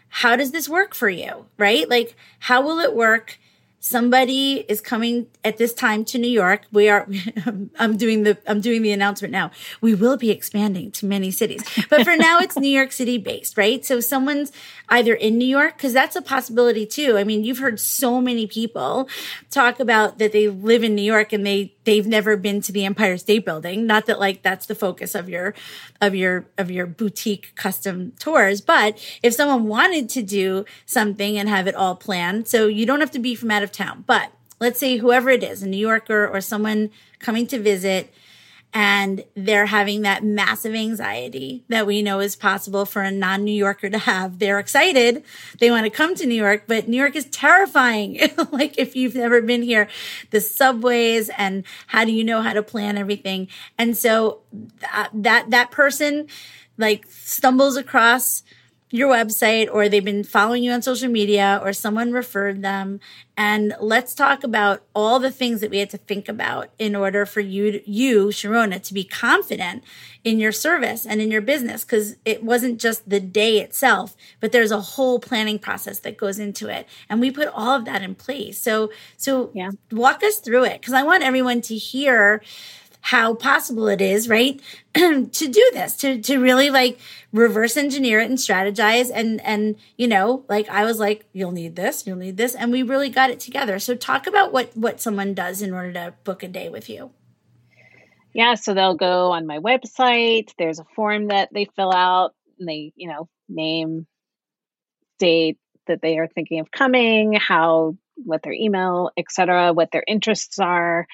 [0.07, 3.37] how does this work for you right like how will it work
[3.81, 6.61] somebody is coming at this time to New York.
[6.71, 7.07] We are,
[7.79, 9.49] I'm doing the, I'm doing the announcement now.
[9.81, 13.57] We will be expanding to many cities, but for now it's New York City based,
[13.57, 13.83] right?
[13.83, 14.51] So someone's
[14.89, 17.17] either in New York, cause that's a possibility too.
[17.17, 19.09] I mean, you've heard so many people
[19.49, 22.85] talk about that they live in New York and they, they've never been to the
[22.85, 23.87] Empire State Building.
[23.87, 25.55] Not that like that's the focus of your,
[25.99, 28.61] of your, of your boutique custom tours.
[28.61, 32.99] But if someone wanted to do something and have it all planned, so you don't
[32.99, 35.77] have to be from out of town, but let's say whoever it is, a New
[35.77, 38.13] Yorker or someone coming to visit,
[38.73, 43.51] and they're having that massive anxiety that we know is possible for a non New
[43.51, 44.39] Yorker to have.
[44.39, 45.25] They're excited.
[45.59, 48.19] They want to come to New York, but New York is terrifying.
[48.51, 49.89] like if you've never been here,
[50.29, 53.49] the subways and how do you know how to plan everything?
[53.77, 54.39] And so
[54.79, 56.27] that, that, that person
[56.77, 58.43] like stumbles across
[58.91, 62.99] your website or they've been following you on social media or someone referred them.
[63.37, 67.25] And let's talk about all the things that we had to think about in order
[67.25, 69.83] for you to, you Sharona to be confident
[70.23, 74.51] in your service and in your business because it wasn't just the day itself but
[74.51, 76.87] there's a whole planning process that goes into it.
[77.09, 78.59] And we put all of that in place.
[78.59, 79.71] So so yeah.
[79.91, 82.41] walk us through it because I want everyone to hear
[83.01, 84.61] how possible it is, right?
[84.93, 86.99] to do this, to, to really like
[87.31, 89.11] reverse engineer it and strategize.
[89.13, 92.55] And, and, you know, like I was like, you'll need this, you'll need this.
[92.55, 93.79] And we really got it together.
[93.79, 97.11] So talk about what, what someone does in order to book a day with you.
[98.33, 98.55] Yeah.
[98.55, 100.51] So they'll go on my website.
[100.57, 104.05] There's a form that they fill out and they, you know, name,
[105.19, 110.59] date that they are thinking of coming, how, what their email, etc., what their interests
[110.59, 111.07] are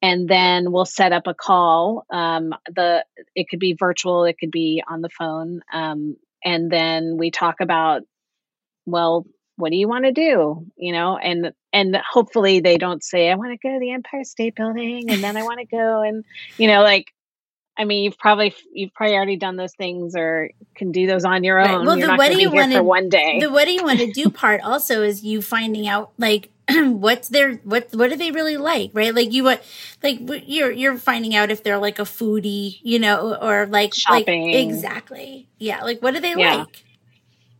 [0.00, 2.06] and then we'll set up a call.
[2.10, 7.16] Um, the it could be virtual, it could be on the phone, um, and then
[7.18, 8.02] we talk about,
[8.86, 9.26] well,
[9.56, 10.66] what do you want to do?
[10.76, 14.24] You know, and and hopefully they don't say, I want to go to the Empire
[14.24, 16.24] State Building, and then I want to go and
[16.56, 17.06] you know, like
[17.78, 21.44] I mean, you've probably you've probably already done those things or can do those on
[21.44, 21.66] your own.
[21.68, 21.86] Right.
[21.86, 23.38] Well, You're the what do you want to one day?
[23.40, 26.50] The what do you want to do part also is you finding out like
[26.84, 29.14] what's their what what do they really like, right?
[29.14, 29.62] Like you what
[30.02, 34.46] like you're you're finding out if they're like a foodie, you know, or like shopping.
[34.46, 35.48] Like, exactly.
[35.58, 36.56] Yeah, like what do they yeah.
[36.56, 36.84] like?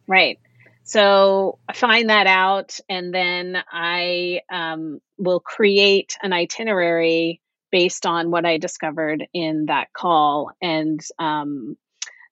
[0.06, 0.38] Right.
[0.84, 8.30] So I find that out, and then I um, will create an itinerary based on
[8.30, 10.50] what I discovered in that call.
[10.62, 11.76] And um,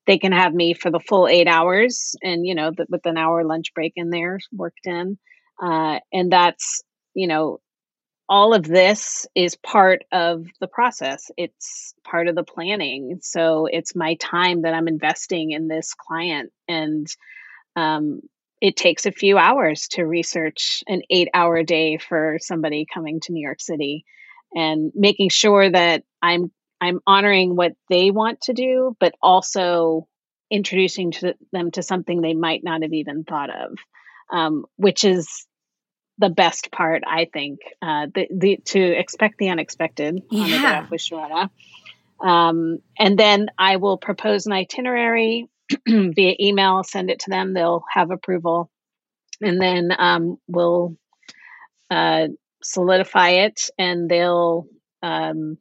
[0.06, 3.18] they can have me for the full eight hours, and you know, the, with an
[3.18, 5.18] hour lunch break in there worked in.
[5.60, 6.82] Uh, and that's
[7.16, 7.58] you know,
[8.28, 11.30] all of this is part of the process.
[11.36, 13.20] It's part of the planning.
[13.22, 17.06] So it's my time that I'm investing in this client, and
[17.74, 18.20] um,
[18.60, 23.32] it takes a few hours to research an eight hour day for somebody coming to
[23.32, 24.04] New York City
[24.54, 30.06] and making sure that I'm I'm honoring what they want to do, but also
[30.50, 33.78] introducing to them to something they might not have even thought of,
[34.32, 35.46] um, which is
[36.18, 37.60] the best part, I think.
[37.82, 40.42] Uh, the, the to expect the unexpected yeah.
[40.42, 41.50] on the day of with Sharona.
[42.20, 45.48] Um, and then I will propose an itinerary
[45.86, 47.52] via email, send it to them.
[47.52, 48.70] They'll have approval,
[49.40, 50.96] and then um, we'll
[51.90, 52.28] uh,
[52.62, 54.66] solidify it, and they'll
[55.02, 55.58] um,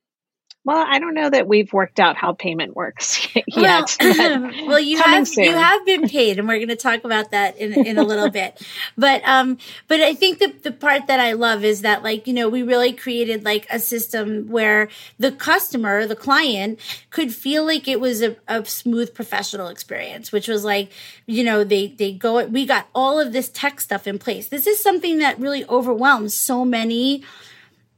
[0.66, 3.96] well, I don't know that we've worked out how payment works yet.
[4.02, 5.44] Well, well you have soon.
[5.46, 8.30] you have been paid, and we're going to talk about that in in a little
[8.30, 8.62] bit.
[8.98, 9.58] But um,
[9.88, 12.64] but I think the the part that I love is that like you know we
[12.64, 14.90] really created like a system where
[15.20, 20.48] the customer, the client, could feel like it was a, a smooth professional experience, which
[20.48, 20.92] was like
[21.26, 24.48] you know they they go we got all of this tech stuff in place.
[24.48, 27.24] This is something that really overwhelms so many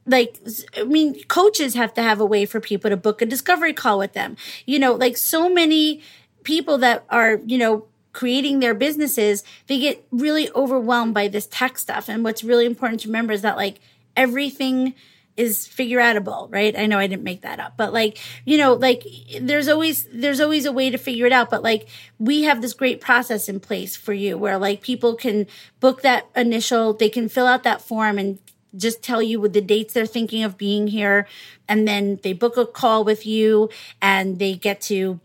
[0.07, 0.39] like
[0.75, 3.99] i mean coaches have to have a way for people to book a discovery call
[3.99, 4.35] with them.
[4.65, 6.01] You know like so many
[6.43, 11.77] people that are you know creating their businesses they get really overwhelmed by this tech
[11.77, 12.09] stuff.
[12.09, 13.79] And what's really important to remember is that like
[14.15, 14.95] everything
[15.35, 16.75] is figure outable right?
[16.75, 19.03] I know i didn't make that up but like you know like
[19.39, 21.49] there's always there's always a way to figure it out.
[21.49, 21.87] But like
[22.17, 25.45] we have this great process in place for you where like people can
[25.79, 28.39] book that initial they can fill out that form and
[28.77, 31.27] just tell you with the dates they're thinking of being here.
[31.67, 33.69] And then they book a call with you
[34.01, 35.19] and they get to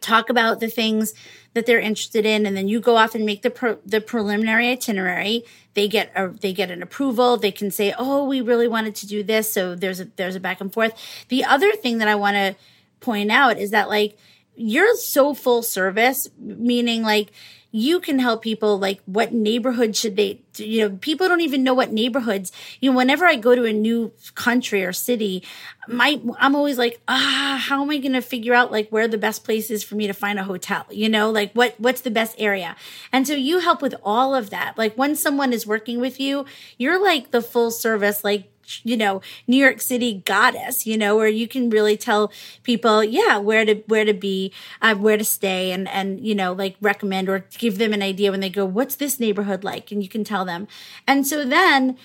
[0.00, 1.14] talk about the things
[1.54, 4.70] that they're interested in and then you go off and make the pro- the preliminary
[4.70, 5.44] itinerary
[5.74, 9.06] they get a they get an approval they can say oh we really wanted to
[9.06, 10.94] do this so there's a there's a back and forth
[11.28, 12.56] the other thing that i want to
[13.00, 14.16] point out is that like
[14.56, 17.30] you're so full service meaning like
[17.72, 21.74] you can help people like what neighborhood should they you know people don't even know
[21.74, 25.42] what neighborhoods you know whenever i go to a new country or city
[25.88, 29.18] my i'm always like ah how am i going to figure out like where the
[29.18, 30.86] best place is for me to find a hotel?
[30.90, 32.76] You know like what what's the best area?
[33.12, 34.76] And so you help with all of that.
[34.76, 36.44] Like when someone is working with you
[36.78, 38.51] you're like the full service like
[38.84, 42.32] you know New York City goddess, you know, where you can really tell
[42.62, 46.52] people, yeah, where to where to be, uh, where to stay, and and you know,
[46.52, 50.02] like recommend or give them an idea when they go, what's this neighborhood like, and
[50.02, 50.68] you can tell them,
[51.06, 51.96] and so then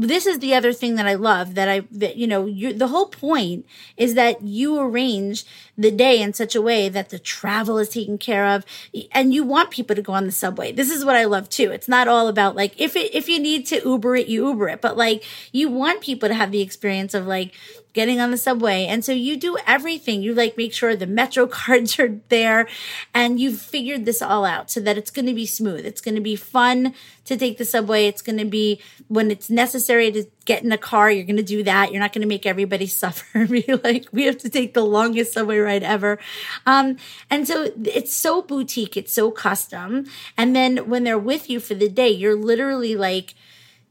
[0.00, 2.88] this is the other thing that I love that I that you know you the
[2.88, 5.44] whole point is that you arrange
[5.76, 8.64] the day in such a way that the travel is taken care of
[9.12, 10.70] and you want people to go on the subway.
[10.70, 11.72] This is what I love too.
[11.72, 14.68] It's not all about like if it if you need to Uber it, you Uber
[14.68, 17.52] it, but like you want people to have the experience of like
[17.92, 18.86] getting on the subway.
[18.86, 20.22] And so you do everything.
[20.22, 22.68] You like make sure the Metro cards are there
[23.14, 25.84] and you've figured this all out so that it's going to be smooth.
[25.84, 28.06] It's going to be fun to take the subway.
[28.06, 31.42] It's going to be when it's necessary to get in a car, you're going to
[31.42, 31.92] do that.
[31.92, 35.32] You're not going to make everybody suffer be like, we have to take the longest
[35.32, 36.18] subway ride ever.
[36.66, 36.96] Um,
[37.30, 38.96] and so it's so boutique.
[38.96, 40.06] It's so custom.
[40.36, 43.34] And then when they're with you for the day, you're literally like,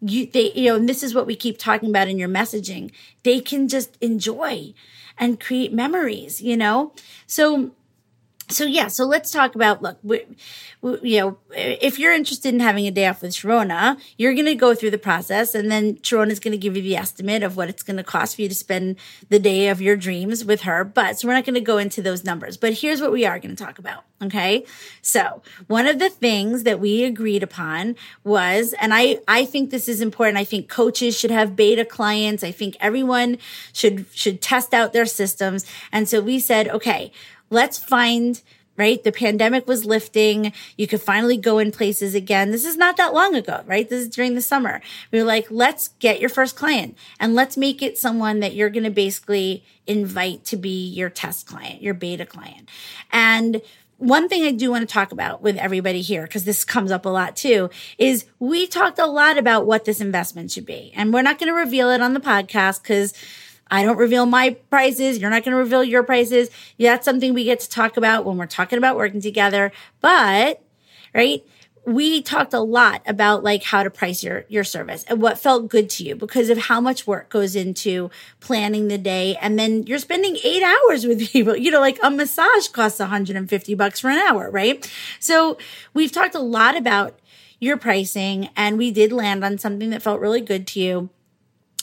[0.02, 2.92] you they you know and this is what we keep talking about in your messaging.
[3.24, 4.74] They can just enjoy
[5.18, 6.94] and create memories you know?
[7.26, 7.72] So
[8.50, 10.26] so yeah so let's talk about look we,
[10.82, 14.46] we, you know if you're interested in having a day off with sharona you're going
[14.46, 17.44] to go through the process and then sharona is going to give you the estimate
[17.44, 18.96] of what it's going to cost for you to spend
[19.30, 20.84] the day of your dreams with her.
[20.84, 22.58] But so we're not going to go into those numbers.
[22.58, 24.66] But here's what we are going to talk about okay?
[25.02, 29.88] So one of the things that we agreed upon was and i i think this
[29.88, 32.44] is important i think coaches should have beta clients.
[32.44, 33.38] I think everyone
[33.74, 35.66] should should test out their systems.
[35.92, 37.12] And so we said okay
[37.50, 38.42] let's find
[38.78, 39.04] right?
[39.04, 40.54] The pandemic was lifting.
[40.78, 42.52] You could finally go in places again.
[42.52, 43.90] This is not that long ago, right?
[43.90, 44.82] This is during the summer.
[45.12, 48.70] We were like, let's get your first client and let's make it someone that you're
[48.70, 52.70] going to basically invite to be your test client, your beta client.
[53.12, 53.62] And
[53.98, 57.08] one thing I do want to talk about with everybody here, because this comes up
[57.08, 60.94] a lot too, is we talked a lot about what this investment should be.
[60.96, 63.16] And we're not going to reveal it on the podcast because
[63.70, 65.18] I don't reveal my prices.
[65.18, 66.50] You're not going to reveal your prices.
[66.80, 69.72] That's something we get to talk about when we're talking about working together.
[70.02, 70.62] But,
[71.14, 71.44] right?
[71.86, 75.70] We talked a lot about like how to price your, your service and what felt
[75.70, 78.12] good to you because of how much work goes into
[78.42, 79.38] planning the day.
[79.38, 83.74] And then you're spending eight hours with people, you know, like a massage costs 150
[83.76, 84.92] bucks for an hour, right?
[85.20, 85.58] So
[85.94, 87.18] we've talked a lot about
[87.60, 91.10] your pricing and we did land on something that felt really good to you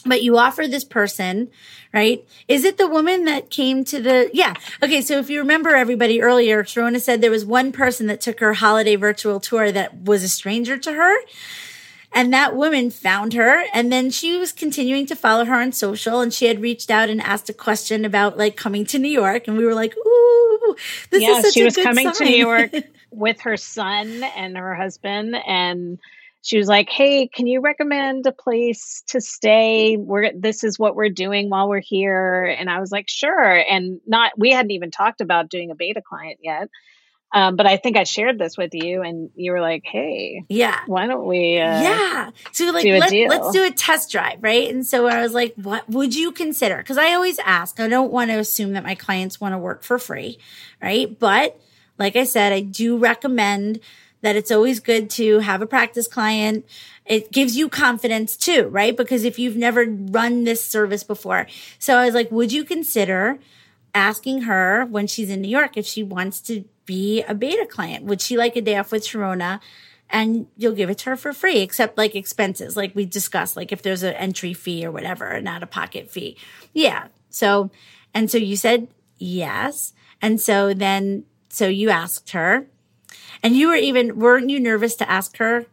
[0.05, 1.51] but you offer this person,
[1.93, 2.27] right?
[2.49, 4.55] Is it the woman that came to the, yeah.
[4.83, 5.01] Okay.
[5.01, 8.55] So if you remember everybody earlier, Sharona said there was one person that took her
[8.55, 11.17] holiday virtual tour that was a stranger to her.
[12.17, 16.21] And that woman found her and then she was continuing to follow her on social
[16.21, 19.49] and she had reached out and asked a question about like coming to New York.
[19.49, 20.77] And we were like, ooh,
[21.11, 22.15] this yeah, is such a good thing." Yeah, she was coming sign.
[22.15, 22.73] to New York
[23.11, 25.99] with her son and her husband and
[26.45, 29.97] she was like, "Hey, can you recommend a place to stay?
[29.97, 34.01] We're this is what we're doing while we're here." And I was like, "Sure." And
[34.07, 36.69] not we hadn't even talked about doing a beta client yet.
[37.33, 40.81] Um, but I think I shared this with you, and you were like, "Hey, yeah,
[40.87, 44.69] why don't we?" Uh, yeah, so like let, let's do a test drive, right?
[44.71, 47.81] And so I was like, "What would you consider?" Because I always ask.
[47.81, 50.39] I don't want to assume that my clients want to work for free,
[50.83, 51.19] right?
[51.19, 51.59] But
[51.99, 53.81] like I said, I do recommend
[54.25, 56.65] that it's always good to have a practice client.
[57.05, 58.97] It gives you confidence too, right?
[58.97, 61.47] Because if you've never run this service before.
[61.79, 63.39] So I was like, would you consider
[63.95, 68.07] asking her when she's in New York if she wants to be a beta client?
[68.07, 69.61] Would she like a day off with Sharona?
[70.09, 73.73] And you'll give it to her for free, except like expenses, like we discussed, like
[73.73, 76.39] if there's an entry fee or whatever, an out of pocket fee.
[76.73, 77.09] Yeah.
[77.29, 77.71] So,
[78.15, 79.93] and so you said yes.
[80.23, 82.69] And so then, so you asked her
[83.45, 85.67] and you were even, weren't you nervous to ask her?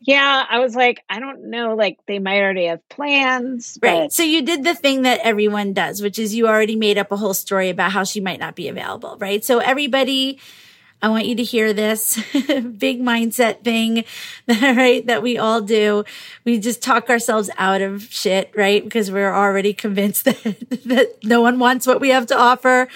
[0.00, 3.78] Yeah, I was like, I don't know, like they might already have plans.
[3.82, 4.04] Right.
[4.04, 4.12] But...
[4.12, 7.16] So you did the thing that everyone does, which is you already made up a
[7.16, 9.44] whole story about how she might not be available, right?
[9.44, 10.40] So everybody,
[11.02, 14.04] I want you to hear this big mindset thing,
[14.48, 15.06] right?
[15.06, 16.04] That we all do.
[16.44, 18.82] We just talk ourselves out of shit, right?
[18.82, 22.88] Because we're already convinced that, that no one wants what we have to offer.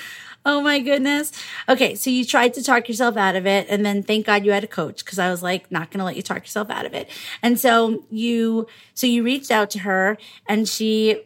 [0.45, 1.31] Oh my goodness.
[1.69, 1.95] Okay.
[1.95, 3.67] So you tried to talk yourself out of it.
[3.69, 6.05] And then thank God you had a coach because I was like, not going to
[6.05, 7.09] let you talk yourself out of it.
[7.43, 10.19] And so you, so you reached out to her
[10.49, 11.23] and she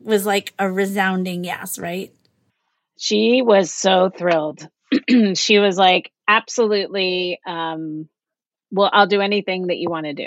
[0.00, 2.12] was like a resounding yes, right?
[2.98, 4.68] She was so thrilled.
[5.34, 7.40] she was like, absolutely.
[7.46, 8.08] Um,
[8.72, 10.26] well, I'll do anything that you want to do.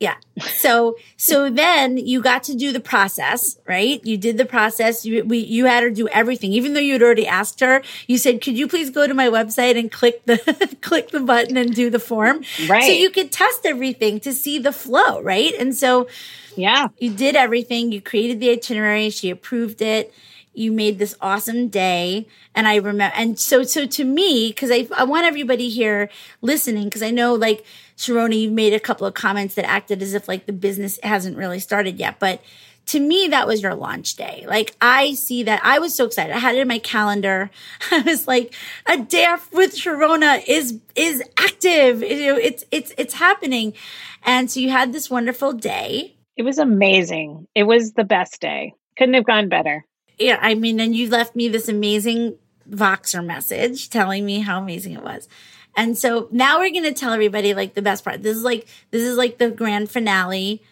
[0.00, 0.16] Yeah.
[0.54, 4.04] So, so then you got to do the process, right?
[4.04, 5.04] You did the process.
[5.04, 6.54] You, we, you had her do everything.
[6.54, 9.78] Even though you'd already asked her, you said, could you please go to my website
[9.78, 10.38] and click the,
[10.80, 12.42] click the button and do the form?
[12.66, 12.84] Right.
[12.84, 15.52] So you could test everything to see the flow, right?
[15.58, 16.08] And so,
[16.56, 17.92] yeah, you did everything.
[17.92, 19.10] You created the itinerary.
[19.10, 20.14] She approved it
[20.52, 22.26] you made this awesome day
[22.56, 26.10] and i remember and so so to me because I, I want everybody here
[26.42, 27.64] listening because i know like
[28.00, 31.36] Sharona, you've made a couple of comments that acted as if like the business hasn't
[31.36, 32.18] really started yet.
[32.18, 32.42] But
[32.86, 34.44] to me, that was your launch day.
[34.48, 35.60] Like I see that.
[35.62, 36.34] I was so excited.
[36.34, 37.50] I had it in my calendar.
[37.90, 38.54] I was like,
[38.86, 42.02] a day with Sharona is is active.
[42.02, 43.74] You know, it's it's it's happening.
[44.22, 46.16] And so you had this wonderful day.
[46.36, 47.46] It was amazing.
[47.54, 48.74] It was the best day.
[48.96, 49.84] Couldn't have gone better.
[50.18, 52.38] Yeah, I mean, and you left me this amazing
[52.68, 55.28] Voxer message telling me how amazing it was.
[55.76, 58.22] And so now we're going to tell everybody like the best part.
[58.22, 60.62] This is like, this is like the grand finale.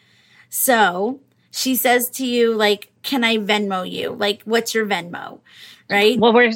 [0.51, 1.21] So
[1.51, 4.11] she says to you, like, can I Venmo you?
[4.11, 5.41] Like, what's your Venmo?
[5.91, 6.19] Right.
[6.19, 6.53] Well, we're,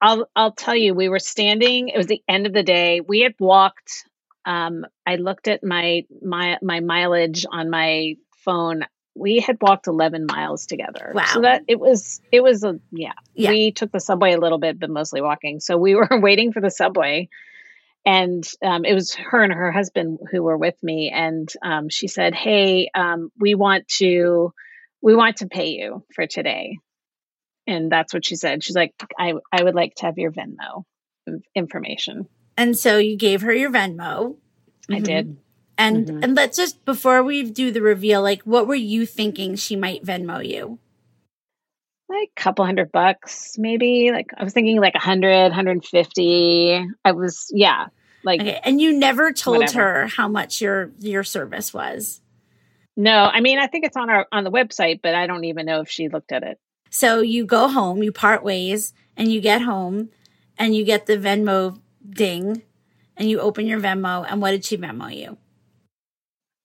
[0.00, 3.00] I'll, I'll tell you, we were standing, it was the end of the day.
[3.00, 4.04] We had walked,
[4.44, 8.84] um, I looked at my, my, my mileage on my phone
[9.14, 11.12] we had walked 11 miles together.
[11.14, 11.24] Wow.
[11.26, 13.12] So that it was, it was a, yeah.
[13.34, 13.50] yeah.
[13.50, 15.60] We took the subway a little bit, but mostly walking.
[15.60, 17.28] So we were waiting for the subway
[18.04, 22.08] and um, it was her and her husband who were with me and um, she
[22.08, 24.52] said hey um, we want to
[25.02, 26.78] we want to pay you for today.
[27.66, 28.64] And that's what she said.
[28.64, 30.84] She's like i i would like to have your venmo
[31.54, 32.28] information.
[32.56, 34.36] And so you gave her your venmo.
[34.88, 35.02] I mm-hmm.
[35.04, 35.36] did.
[35.76, 36.24] And mm-hmm.
[36.24, 40.04] and let's just before we do the reveal like what were you thinking she might
[40.04, 40.78] venmo you
[42.12, 44.10] like a couple hundred bucks, maybe.
[44.12, 46.86] Like I was thinking like a hundred, 150.
[47.04, 47.86] I was, yeah.
[48.24, 48.60] Like okay.
[48.62, 50.02] and you never told whatever.
[50.02, 52.20] her how much your your service was.
[52.96, 55.66] No, I mean I think it's on our on the website, but I don't even
[55.66, 56.58] know if she looked at it.
[56.90, 60.10] So you go home, you part ways, and you get home
[60.58, 62.62] and you get the Venmo ding
[63.16, 65.36] and you open your Venmo and what did she Venmo you?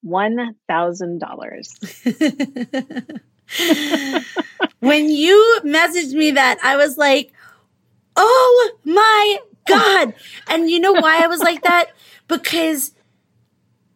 [0.02, 1.74] One thousand dollars.
[4.80, 7.34] when you messaged me that, I was like,
[8.16, 10.14] oh my God.
[10.48, 11.92] And you know why I was like that?
[12.28, 12.94] Because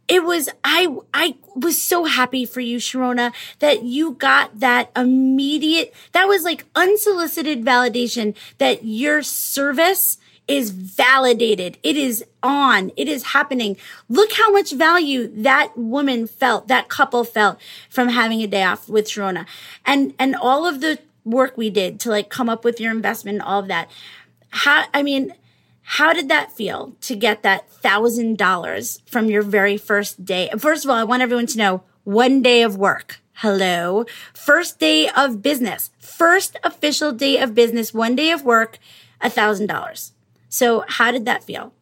[0.07, 5.93] it was, I, I was so happy for you, Sharona, that you got that immediate,
[6.11, 10.17] that was like unsolicited validation that your service
[10.47, 11.77] is validated.
[11.83, 12.91] It is on.
[12.97, 13.77] It is happening.
[14.09, 18.89] Look how much value that woman felt, that couple felt from having a day off
[18.89, 19.45] with Sharona.
[19.85, 23.35] And, and all of the work we did to like come up with your investment,
[23.35, 23.89] and all of that.
[24.49, 25.33] How, I mean,
[25.83, 30.49] how did that feel to get that thousand dollars from your very first day?
[30.57, 33.19] First of all, I want everyone to know one day of work.
[33.35, 34.05] Hello.
[34.33, 38.77] First day of business, first official day of business, one day of work,
[39.19, 40.11] a thousand dollars.
[40.51, 41.73] So how did that feel?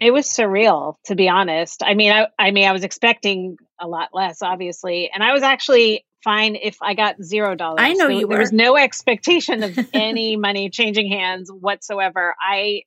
[0.00, 1.82] It was surreal, to be honest.
[1.84, 5.42] I mean, I, I mean, I was expecting a lot less, obviously, and I was
[5.42, 7.78] actually fine if I got zero dollars.
[7.78, 8.34] I know there, you were.
[8.34, 12.34] There was no expectation of any money changing hands whatsoever.
[12.40, 12.82] I,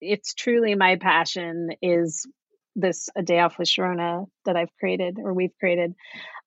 [0.00, 2.26] it's truly my passion is
[2.74, 5.94] this a day off with Sharona that I've created or we've created.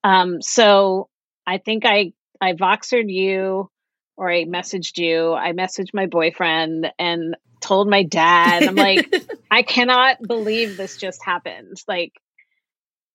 [0.04, 1.10] Um, so
[1.48, 3.70] I think I I voxered you
[4.20, 5.34] or I messaged you.
[5.34, 8.64] I messaged my boyfriend and told my dad.
[8.64, 9.16] I'm like,
[9.52, 11.78] I cannot believe this just happened.
[11.88, 12.12] Like,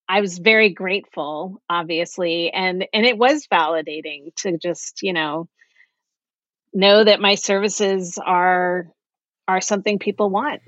[0.09, 5.47] I was very grateful, obviously, and and it was validating to just you know
[6.73, 8.87] know that my services are
[9.47, 10.61] are something people want.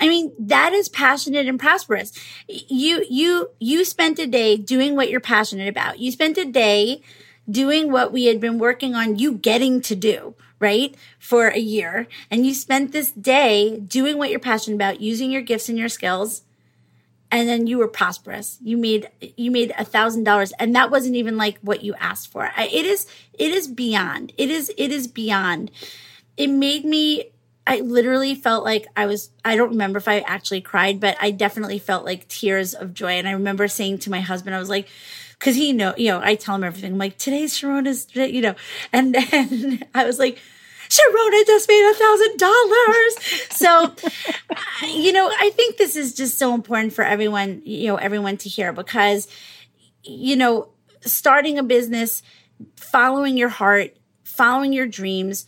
[0.00, 2.12] I mean, that is passionate and prosperous.
[2.48, 6.00] You you you spent a day doing what you're passionate about.
[6.00, 7.02] You spent a day
[7.50, 10.94] doing what we had been working on you getting to do, right?
[11.18, 12.06] For a year.
[12.30, 15.88] And you spent this day doing what you're passionate about, using your gifts and your
[15.88, 16.42] skills.
[17.30, 18.58] And then you were prosperous.
[18.62, 22.28] You made, you made a thousand dollars and that wasn't even like what you asked
[22.28, 22.50] for.
[22.56, 24.32] It is, it is beyond.
[24.38, 25.70] It is, it is beyond.
[26.38, 27.30] It made me,
[27.66, 31.30] I literally felt like I was, I don't remember if I actually cried, but I
[31.30, 33.12] definitely felt like tears of joy.
[33.18, 34.88] And I remember saying to my husband, I was like,
[35.38, 36.92] because he know, you know, I tell him everything.
[36.92, 38.54] I'm like, today's Sharona's, you know,
[38.92, 40.38] and then I was like,
[40.88, 43.16] Sharona just made a thousand dollars.
[43.50, 48.38] So, you know, I think this is just so important for everyone, you know, everyone
[48.38, 49.28] to hear because,
[50.02, 50.68] you know,
[51.02, 52.22] starting a business,
[52.76, 55.46] following your heart, following your dreams,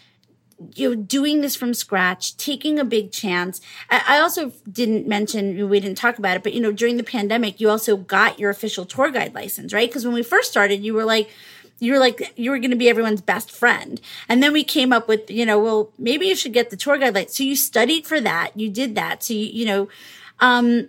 [0.74, 3.60] you know, doing this from scratch, taking a big chance.
[3.88, 7.02] I, I, also didn't mention, we didn't talk about it, but you know, during the
[7.02, 9.88] pandemic, you also got your official tour guide license, right?
[9.88, 11.30] Because when we first started, you were like,
[11.78, 14.00] you were like, you were going to be everyone's best friend.
[14.28, 16.98] And then we came up with, you know, well, maybe you should get the tour
[16.98, 17.38] guide license.
[17.38, 18.52] So you studied for that.
[18.54, 19.24] You did that.
[19.24, 19.88] So you, you know,
[20.40, 20.88] um,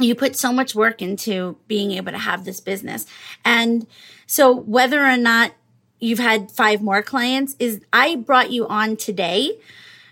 [0.00, 3.06] you put so much work into being able to have this business.
[3.44, 3.86] And
[4.26, 5.52] so whether or not
[6.00, 9.58] you've had five more clients is I brought you on today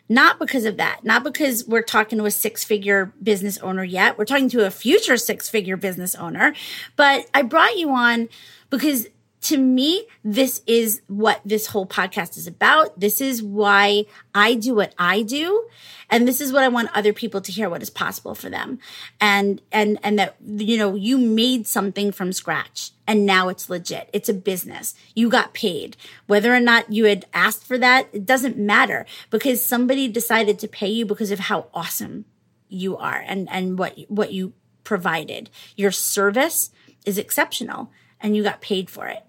[0.09, 4.19] not because of that, not because we're talking to a six figure business owner yet.
[4.19, 6.55] We're talking to a future six figure business owner,
[6.97, 8.29] but I brought you on
[8.69, 9.07] because
[9.43, 12.99] to me, this is what this whole podcast is about.
[12.99, 15.69] This is why I do what I do.
[16.09, 18.79] And this is what I want other people to hear what is possible for them.
[19.21, 24.09] And, and, and that, you know, you made something from scratch and now it's legit.
[24.13, 24.95] It's a business.
[25.15, 25.97] You got paid.
[26.27, 30.69] Whether or not you had asked for that, it doesn't matter because somebody decided to
[30.69, 32.27] pay you because of how awesome
[32.69, 34.53] you are and, and what, what you
[34.85, 35.51] provided.
[35.77, 36.71] Your service
[37.05, 37.91] is exceptional
[38.21, 39.25] and you got paid for it.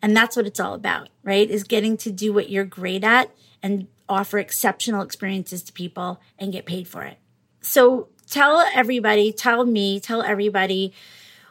[0.00, 1.48] And that's what it's all about, right?
[1.50, 3.30] Is getting to do what you're great at
[3.62, 7.18] and offer exceptional experiences to people and get paid for it.
[7.60, 10.92] So tell everybody, tell me, tell everybody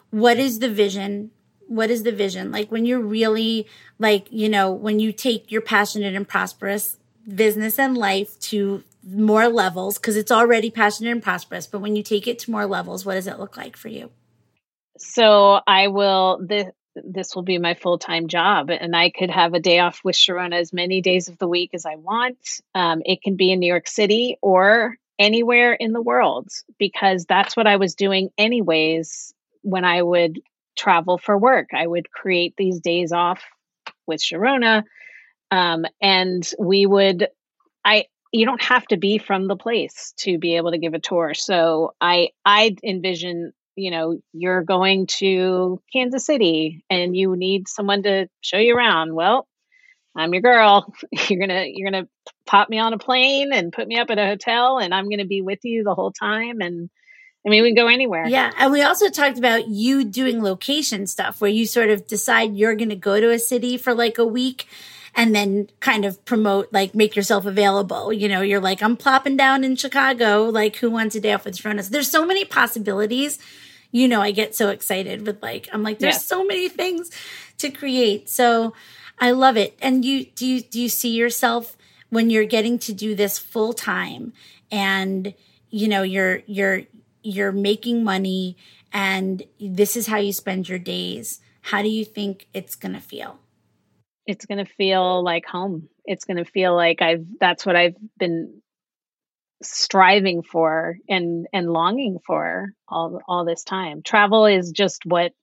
[0.10, 1.32] what is the vision?
[1.68, 2.52] What is the vision?
[2.52, 3.68] Like when you're really
[4.00, 9.50] like, you know, when you take your passionate and prosperous business and life to more
[9.50, 13.06] levels, because it's already passionate and prosperous, but when you take it to more levels,
[13.06, 14.10] what does it look like for you?
[14.98, 16.72] So I will the
[17.06, 20.16] this will be my full time job, and I could have a day off with
[20.16, 22.38] Sharona as many days of the week as I want.
[22.76, 27.58] Um, it can be in New York City or anywhere in the world because that's
[27.58, 30.40] what I was doing, anyways, when I would
[30.78, 31.70] travel for work.
[31.74, 33.44] I would create these days off
[34.06, 34.84] with Sharona
[35.52, 37.30] Um, and we would,
[37.86, 41.00] I, you don't have to be from the place to be able to give a
[41.00, 41.34] tour.
[41.34, 48.04] So I, I envision, you know, you're going to Kansas City and you need someone
[48.04, 49.14] to show you around.
[49.14, 49.48] Well,
[50.16, 50.92] I'm your girl.
[51.30, 52.08] You're gonna you're gonna
[52.48, 55.26] pop me on a plane and put me up at a hotel, and I'm gonna
[55.26, 56.60] be with you the whole time.
[56.60, 56.90] And
[57.46, 58.28] I mean, we go anywhere.
[58.28, 58.52] Yeah.
[58.58, 62.76] And we also talked about you doing location stuff where you sort of decide you're
[62.76, 64.68] to go to a city for like a week
[65.16, 68.12] and then kind of promote, like make yourself available.
[68.12, 70.44] You know, you're like, I'm plopping down in Chicago.
[70.44, 71.90] Like, who wants a day off with Sharonas?
[71.90, 73.40] There's so many possibilities.
[73.98, 76.26] You know, I get so excited with like, I'm like, there's yes.
[76.26, 77.10] so many things
[77.58, 78.30] to create.
[78.30, 78.74] So
[79.20, 79.78] I love it.
[79.82, 81.76] And you, do you, do you see yourself
[82.10, 84.34] when you're getting to do this full time
[84.72, 85.34] and,
[85.70, 86.82] you know, you're, you're,
[87.24, 88.56] you're making money
[88.94, 93.02] and this is how you spend your days, how do you think it's going to
[93.02, 93.40] feel?
[94.26, 95.90] It's going to feel like home.
[96.06, 98.62] It's going to feel like I've that's what I've been
[99.62, 104.02] striving for and and longing for all all this time.
[104.04, 105.34] Travel is just what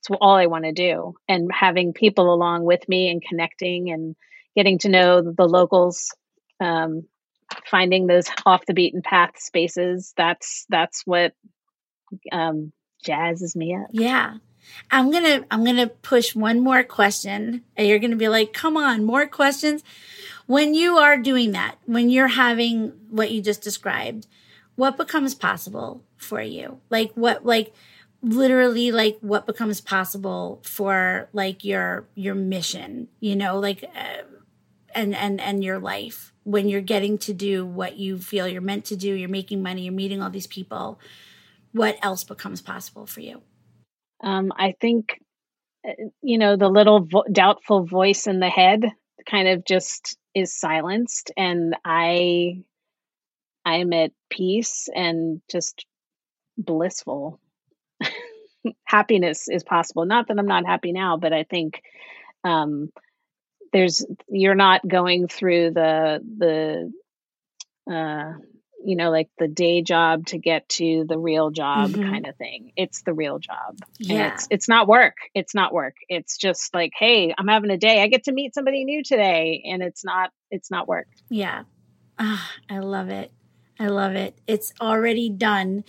[0.00, 1.14] it's all I want to do.
[1.28, 4.16] And having people along with me and connecting and
[4.56, 6.14] getting to know the locals
[6.58, 7.04] um,
[7.66, 11.32] finding those off the beaten path spaces that's that's what
[12.32, 12.72] um
[13.04, 13.88] jazzes me up.
[13.92, 14.34] Yeah.
[14.90, 19.04] I'm gonna i'm gonna push one more question and you're gonna be like come on
[19.04, 19.82] more questions
[20.50, 24.26] when you are doing that when you're having what you just described
[24.74, 27.72] what becomes possible for you like what like
[28.22, 34.22] literally like what becomes possible for like your your mission you know like uh,
[34.94, 38.86] and and and your life when you're getting to do what you feel you're meant
[38.86, 40.98] to do, you're making money, you're meeting all these people,
[41.72, 43.40] what else becomes possible for you?
[44.22, 45.20] Um, I think,
[45.86, 45.92] uh,
[46.22, 48.84] you know, the little vo- doubtful voice in the head
[49.28, 52.62] kind of just is silenced, and I,
[53.64, 55.84] I'm at peace and just
[56.56, 57.40] blissful.
[58.84, 60.04] Happiness is possible.
[60.04, 61.82] Not that I'm not happy now, but I think
[62.44, 62.90] um,
[63.72, 68.32] there's you're not going through the the uh
[68.84, 72.02] you know like the day job to get to the real job mm-hmm.
[72.02, 75.72] kind of thing it's the real job yeah and it's it's not work it's not
[75.72, 79.02] work it's just like hey i'm having a day i get to meet somebody new
[79.02, 81.62] today and it's not it's not work yeah
[82.18, 83.30] oh, i love it
[83.78, 85.84] i love it it's already done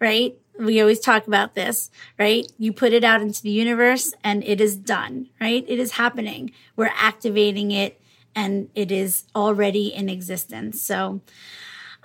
[0.00, 2.46] right we always talk about this, right?
[2.58, 5.64] You put it out into the universe and it is done, right?
[5.66, 6.52] It is happening.
[6.76, 8.00] We're activating it
[8.36, 10.80] and it is already in existence.
[10.82, 11.20] So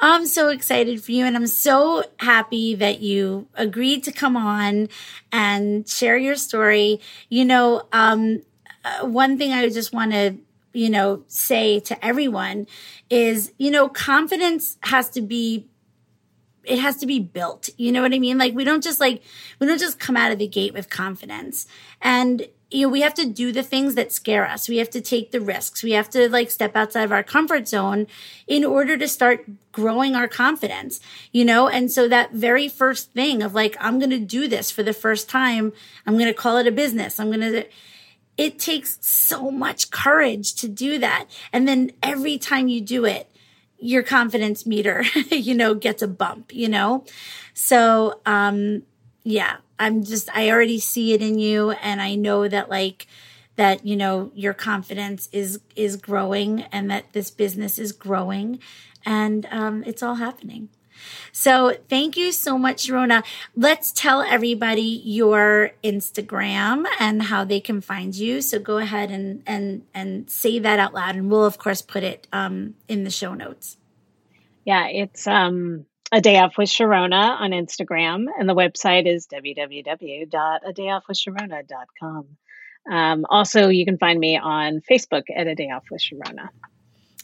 [0.02, 4.90] I'm so excited for you and I'm so happy that you agreed to come on
[5.32, 7.02] and share your story.
[7.28, 8.44] You know, um,
[8.86, 10.38] uh, one thing I just want to
[10.74, 12.68] you know, say to everyone
[13.10, 15.68] is, you know, confidence has to be
[16.64, 17.70] it has to be built.
[17.78, 18.38] You know what I mean?
[18.38, 19.24] Like we don't just like
[19.60, 21.66] we don't just come out of the gate with confidence.
[22.02, 24.70] And you know, we have to do the things that scare us.
[24.70, 25.82] We have to take the risks.
[25.82, 28.06] We have to like step outside of our comfort zone
[28.48, 31.00] in order to start growing our confidence,
[31.32, 31.68] you know?
[31.68, 34.94] And so that very first thing of like, I'm going to do this for the
[34.94, 35.74] first time.
[36.06, 37.20] I'm going to call it a business.
[37.20, 37.66] I'm going to,
[38.38, 41.26] it takes so much courage to do that.
[41.52, 43.32] And then every time you do it,
[43.80, 47.06] your confidence meter, you know, gets a bump, you know?
[47.56, 48.84] So, um,
[49.24, 51.72] yeah, I'm just, I already see it in you.
[51.72, 53.08] And I know that like,
[53.56, 58.60] that, you know, your confidence is, is growing and that this business is growing
[59.06, 60.70] and, um, it's all happening.
[61.32, 63.24] So thank you so much, Rona.
[63.56, 68.42] Let's tell everybody your Instagram and how they can find you.
[68.42, 72.04] So go ahead and and and say that out loud, and we'll of course put
[72.04, 73.78] it um, in the show notes.
[74.66, 82.26] Yeah, it's um, a day off with Sharona on Instagram, and the website is www.adayoffwithsharona.com.
[82.90, 86.50] Um, also, you can find me on Facebook at A Day Off with Sharona.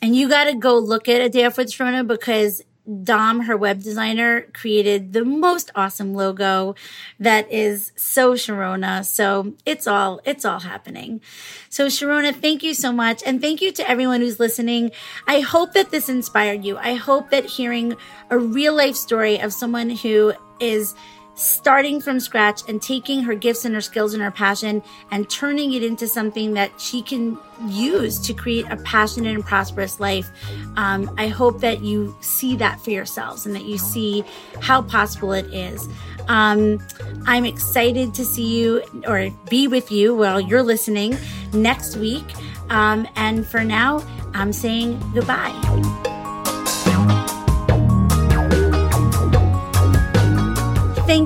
[0.02, 2.62] And you got to go look at A Day Off with Sharona because
[3.04, 6.76] Dom, her web designer, created the most awesome logo
[7.20, 9.04] that is so Sharona.
[9.06, 11.22] So it's all, it's all happening.
[11.70, 13.24] So Sharona, thank you so much.
[13.26, 14.92] And thank you to everyone who's listening.
[15.28, 16.78] I hope that this inspired you.
[16.78, 17.96] I hope that hearing
[18.30, 20.96] a real life story of someone who is
[21.36, 24.82] starting from scratch and taking her gifts and her skills and her passion
[25.12, 30.00] and turning it into something that she can use to create a passionate and prosperous
[30.00, 30.30] life.
[30.78, 34.24] Um, I hope that you see that for yourselves and that you see
[34.62, 35.88] how possible it is.
[36.28, 36.86] Um,
[37.28, 41.18] I'm excited to see you or be with you while you're listening
[41.54, 42.26] next week.
[42.70, 46.25] Um, and for now, I'm saying goodbye.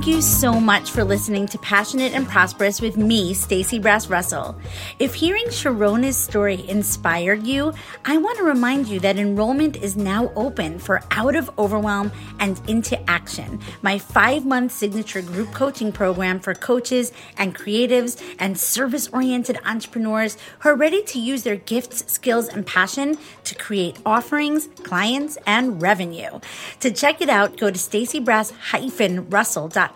[0.10, 4.60] You so much for listening to Passionate and Prosperous with me, Stacey Brass Russell.
[4.98, 7.74] If hearing Sharona's story inspired you,
[8.06, 12.60] I want to remind you that enrollment is now open for Out of Overwhelm and
[12.68, 19.10] Into Action, my five month signature group coaching program for coaches and creatives and service
[19.10, 24.70] oriented entrepreneurs who are ready to use their gifts, skills, and passion to create offerings,
[24.82, 26.40] clients, and revenue.
[26.80, 27.78] To check it out, go to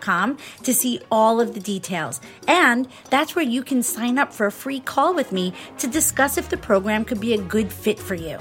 [0.04, 2.20] to see all of the details.
[2.46, 6.38] And that's where you can sign up for a free call with me to discuss
[6.38, 8.38] if the program could be a good fit for you.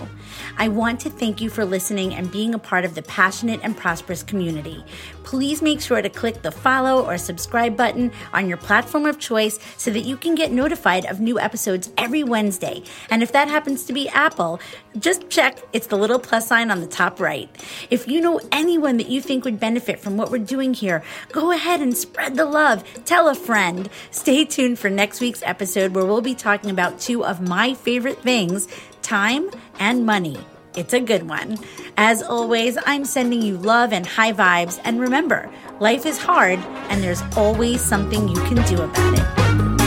[0.58, 3.76] I want to thank you for listening and being a part of the passionate and
[3.76, 4.84] prosperous community.
[5.24, 9.60] Please make sure to click the follow or subscribe button on your platform of choice
[9.78, 12.84] so that you can get notified of new episodes every Wednesday.
[13.10, 14.60] And if that happens to be Apple,
[14.98, 17.50] just check it's the little plus sign on the top right.
[17.90, 21.52] If you know anyone that you think would benefit from what we're doing here, go
[21.52, 22.84] ahead and spread the love.
[23.06, 23.90] Tell a friend.
[24.12, 28.22] Stay tuned for next week's episode where we'll be talking about two of my favorite
[28.22, 28.68] things
[29.02, 29.50] time
[29.80, 30.38] and money.
[30.76, 31.60] It's a good one.
[31.98, 34.80] As always, I'm sending you love and high vibes.
[34.84, 35.50] And remember,
[35.80, 36.60] life is hard
[36.90, 39.83] and there's always something you can do about it.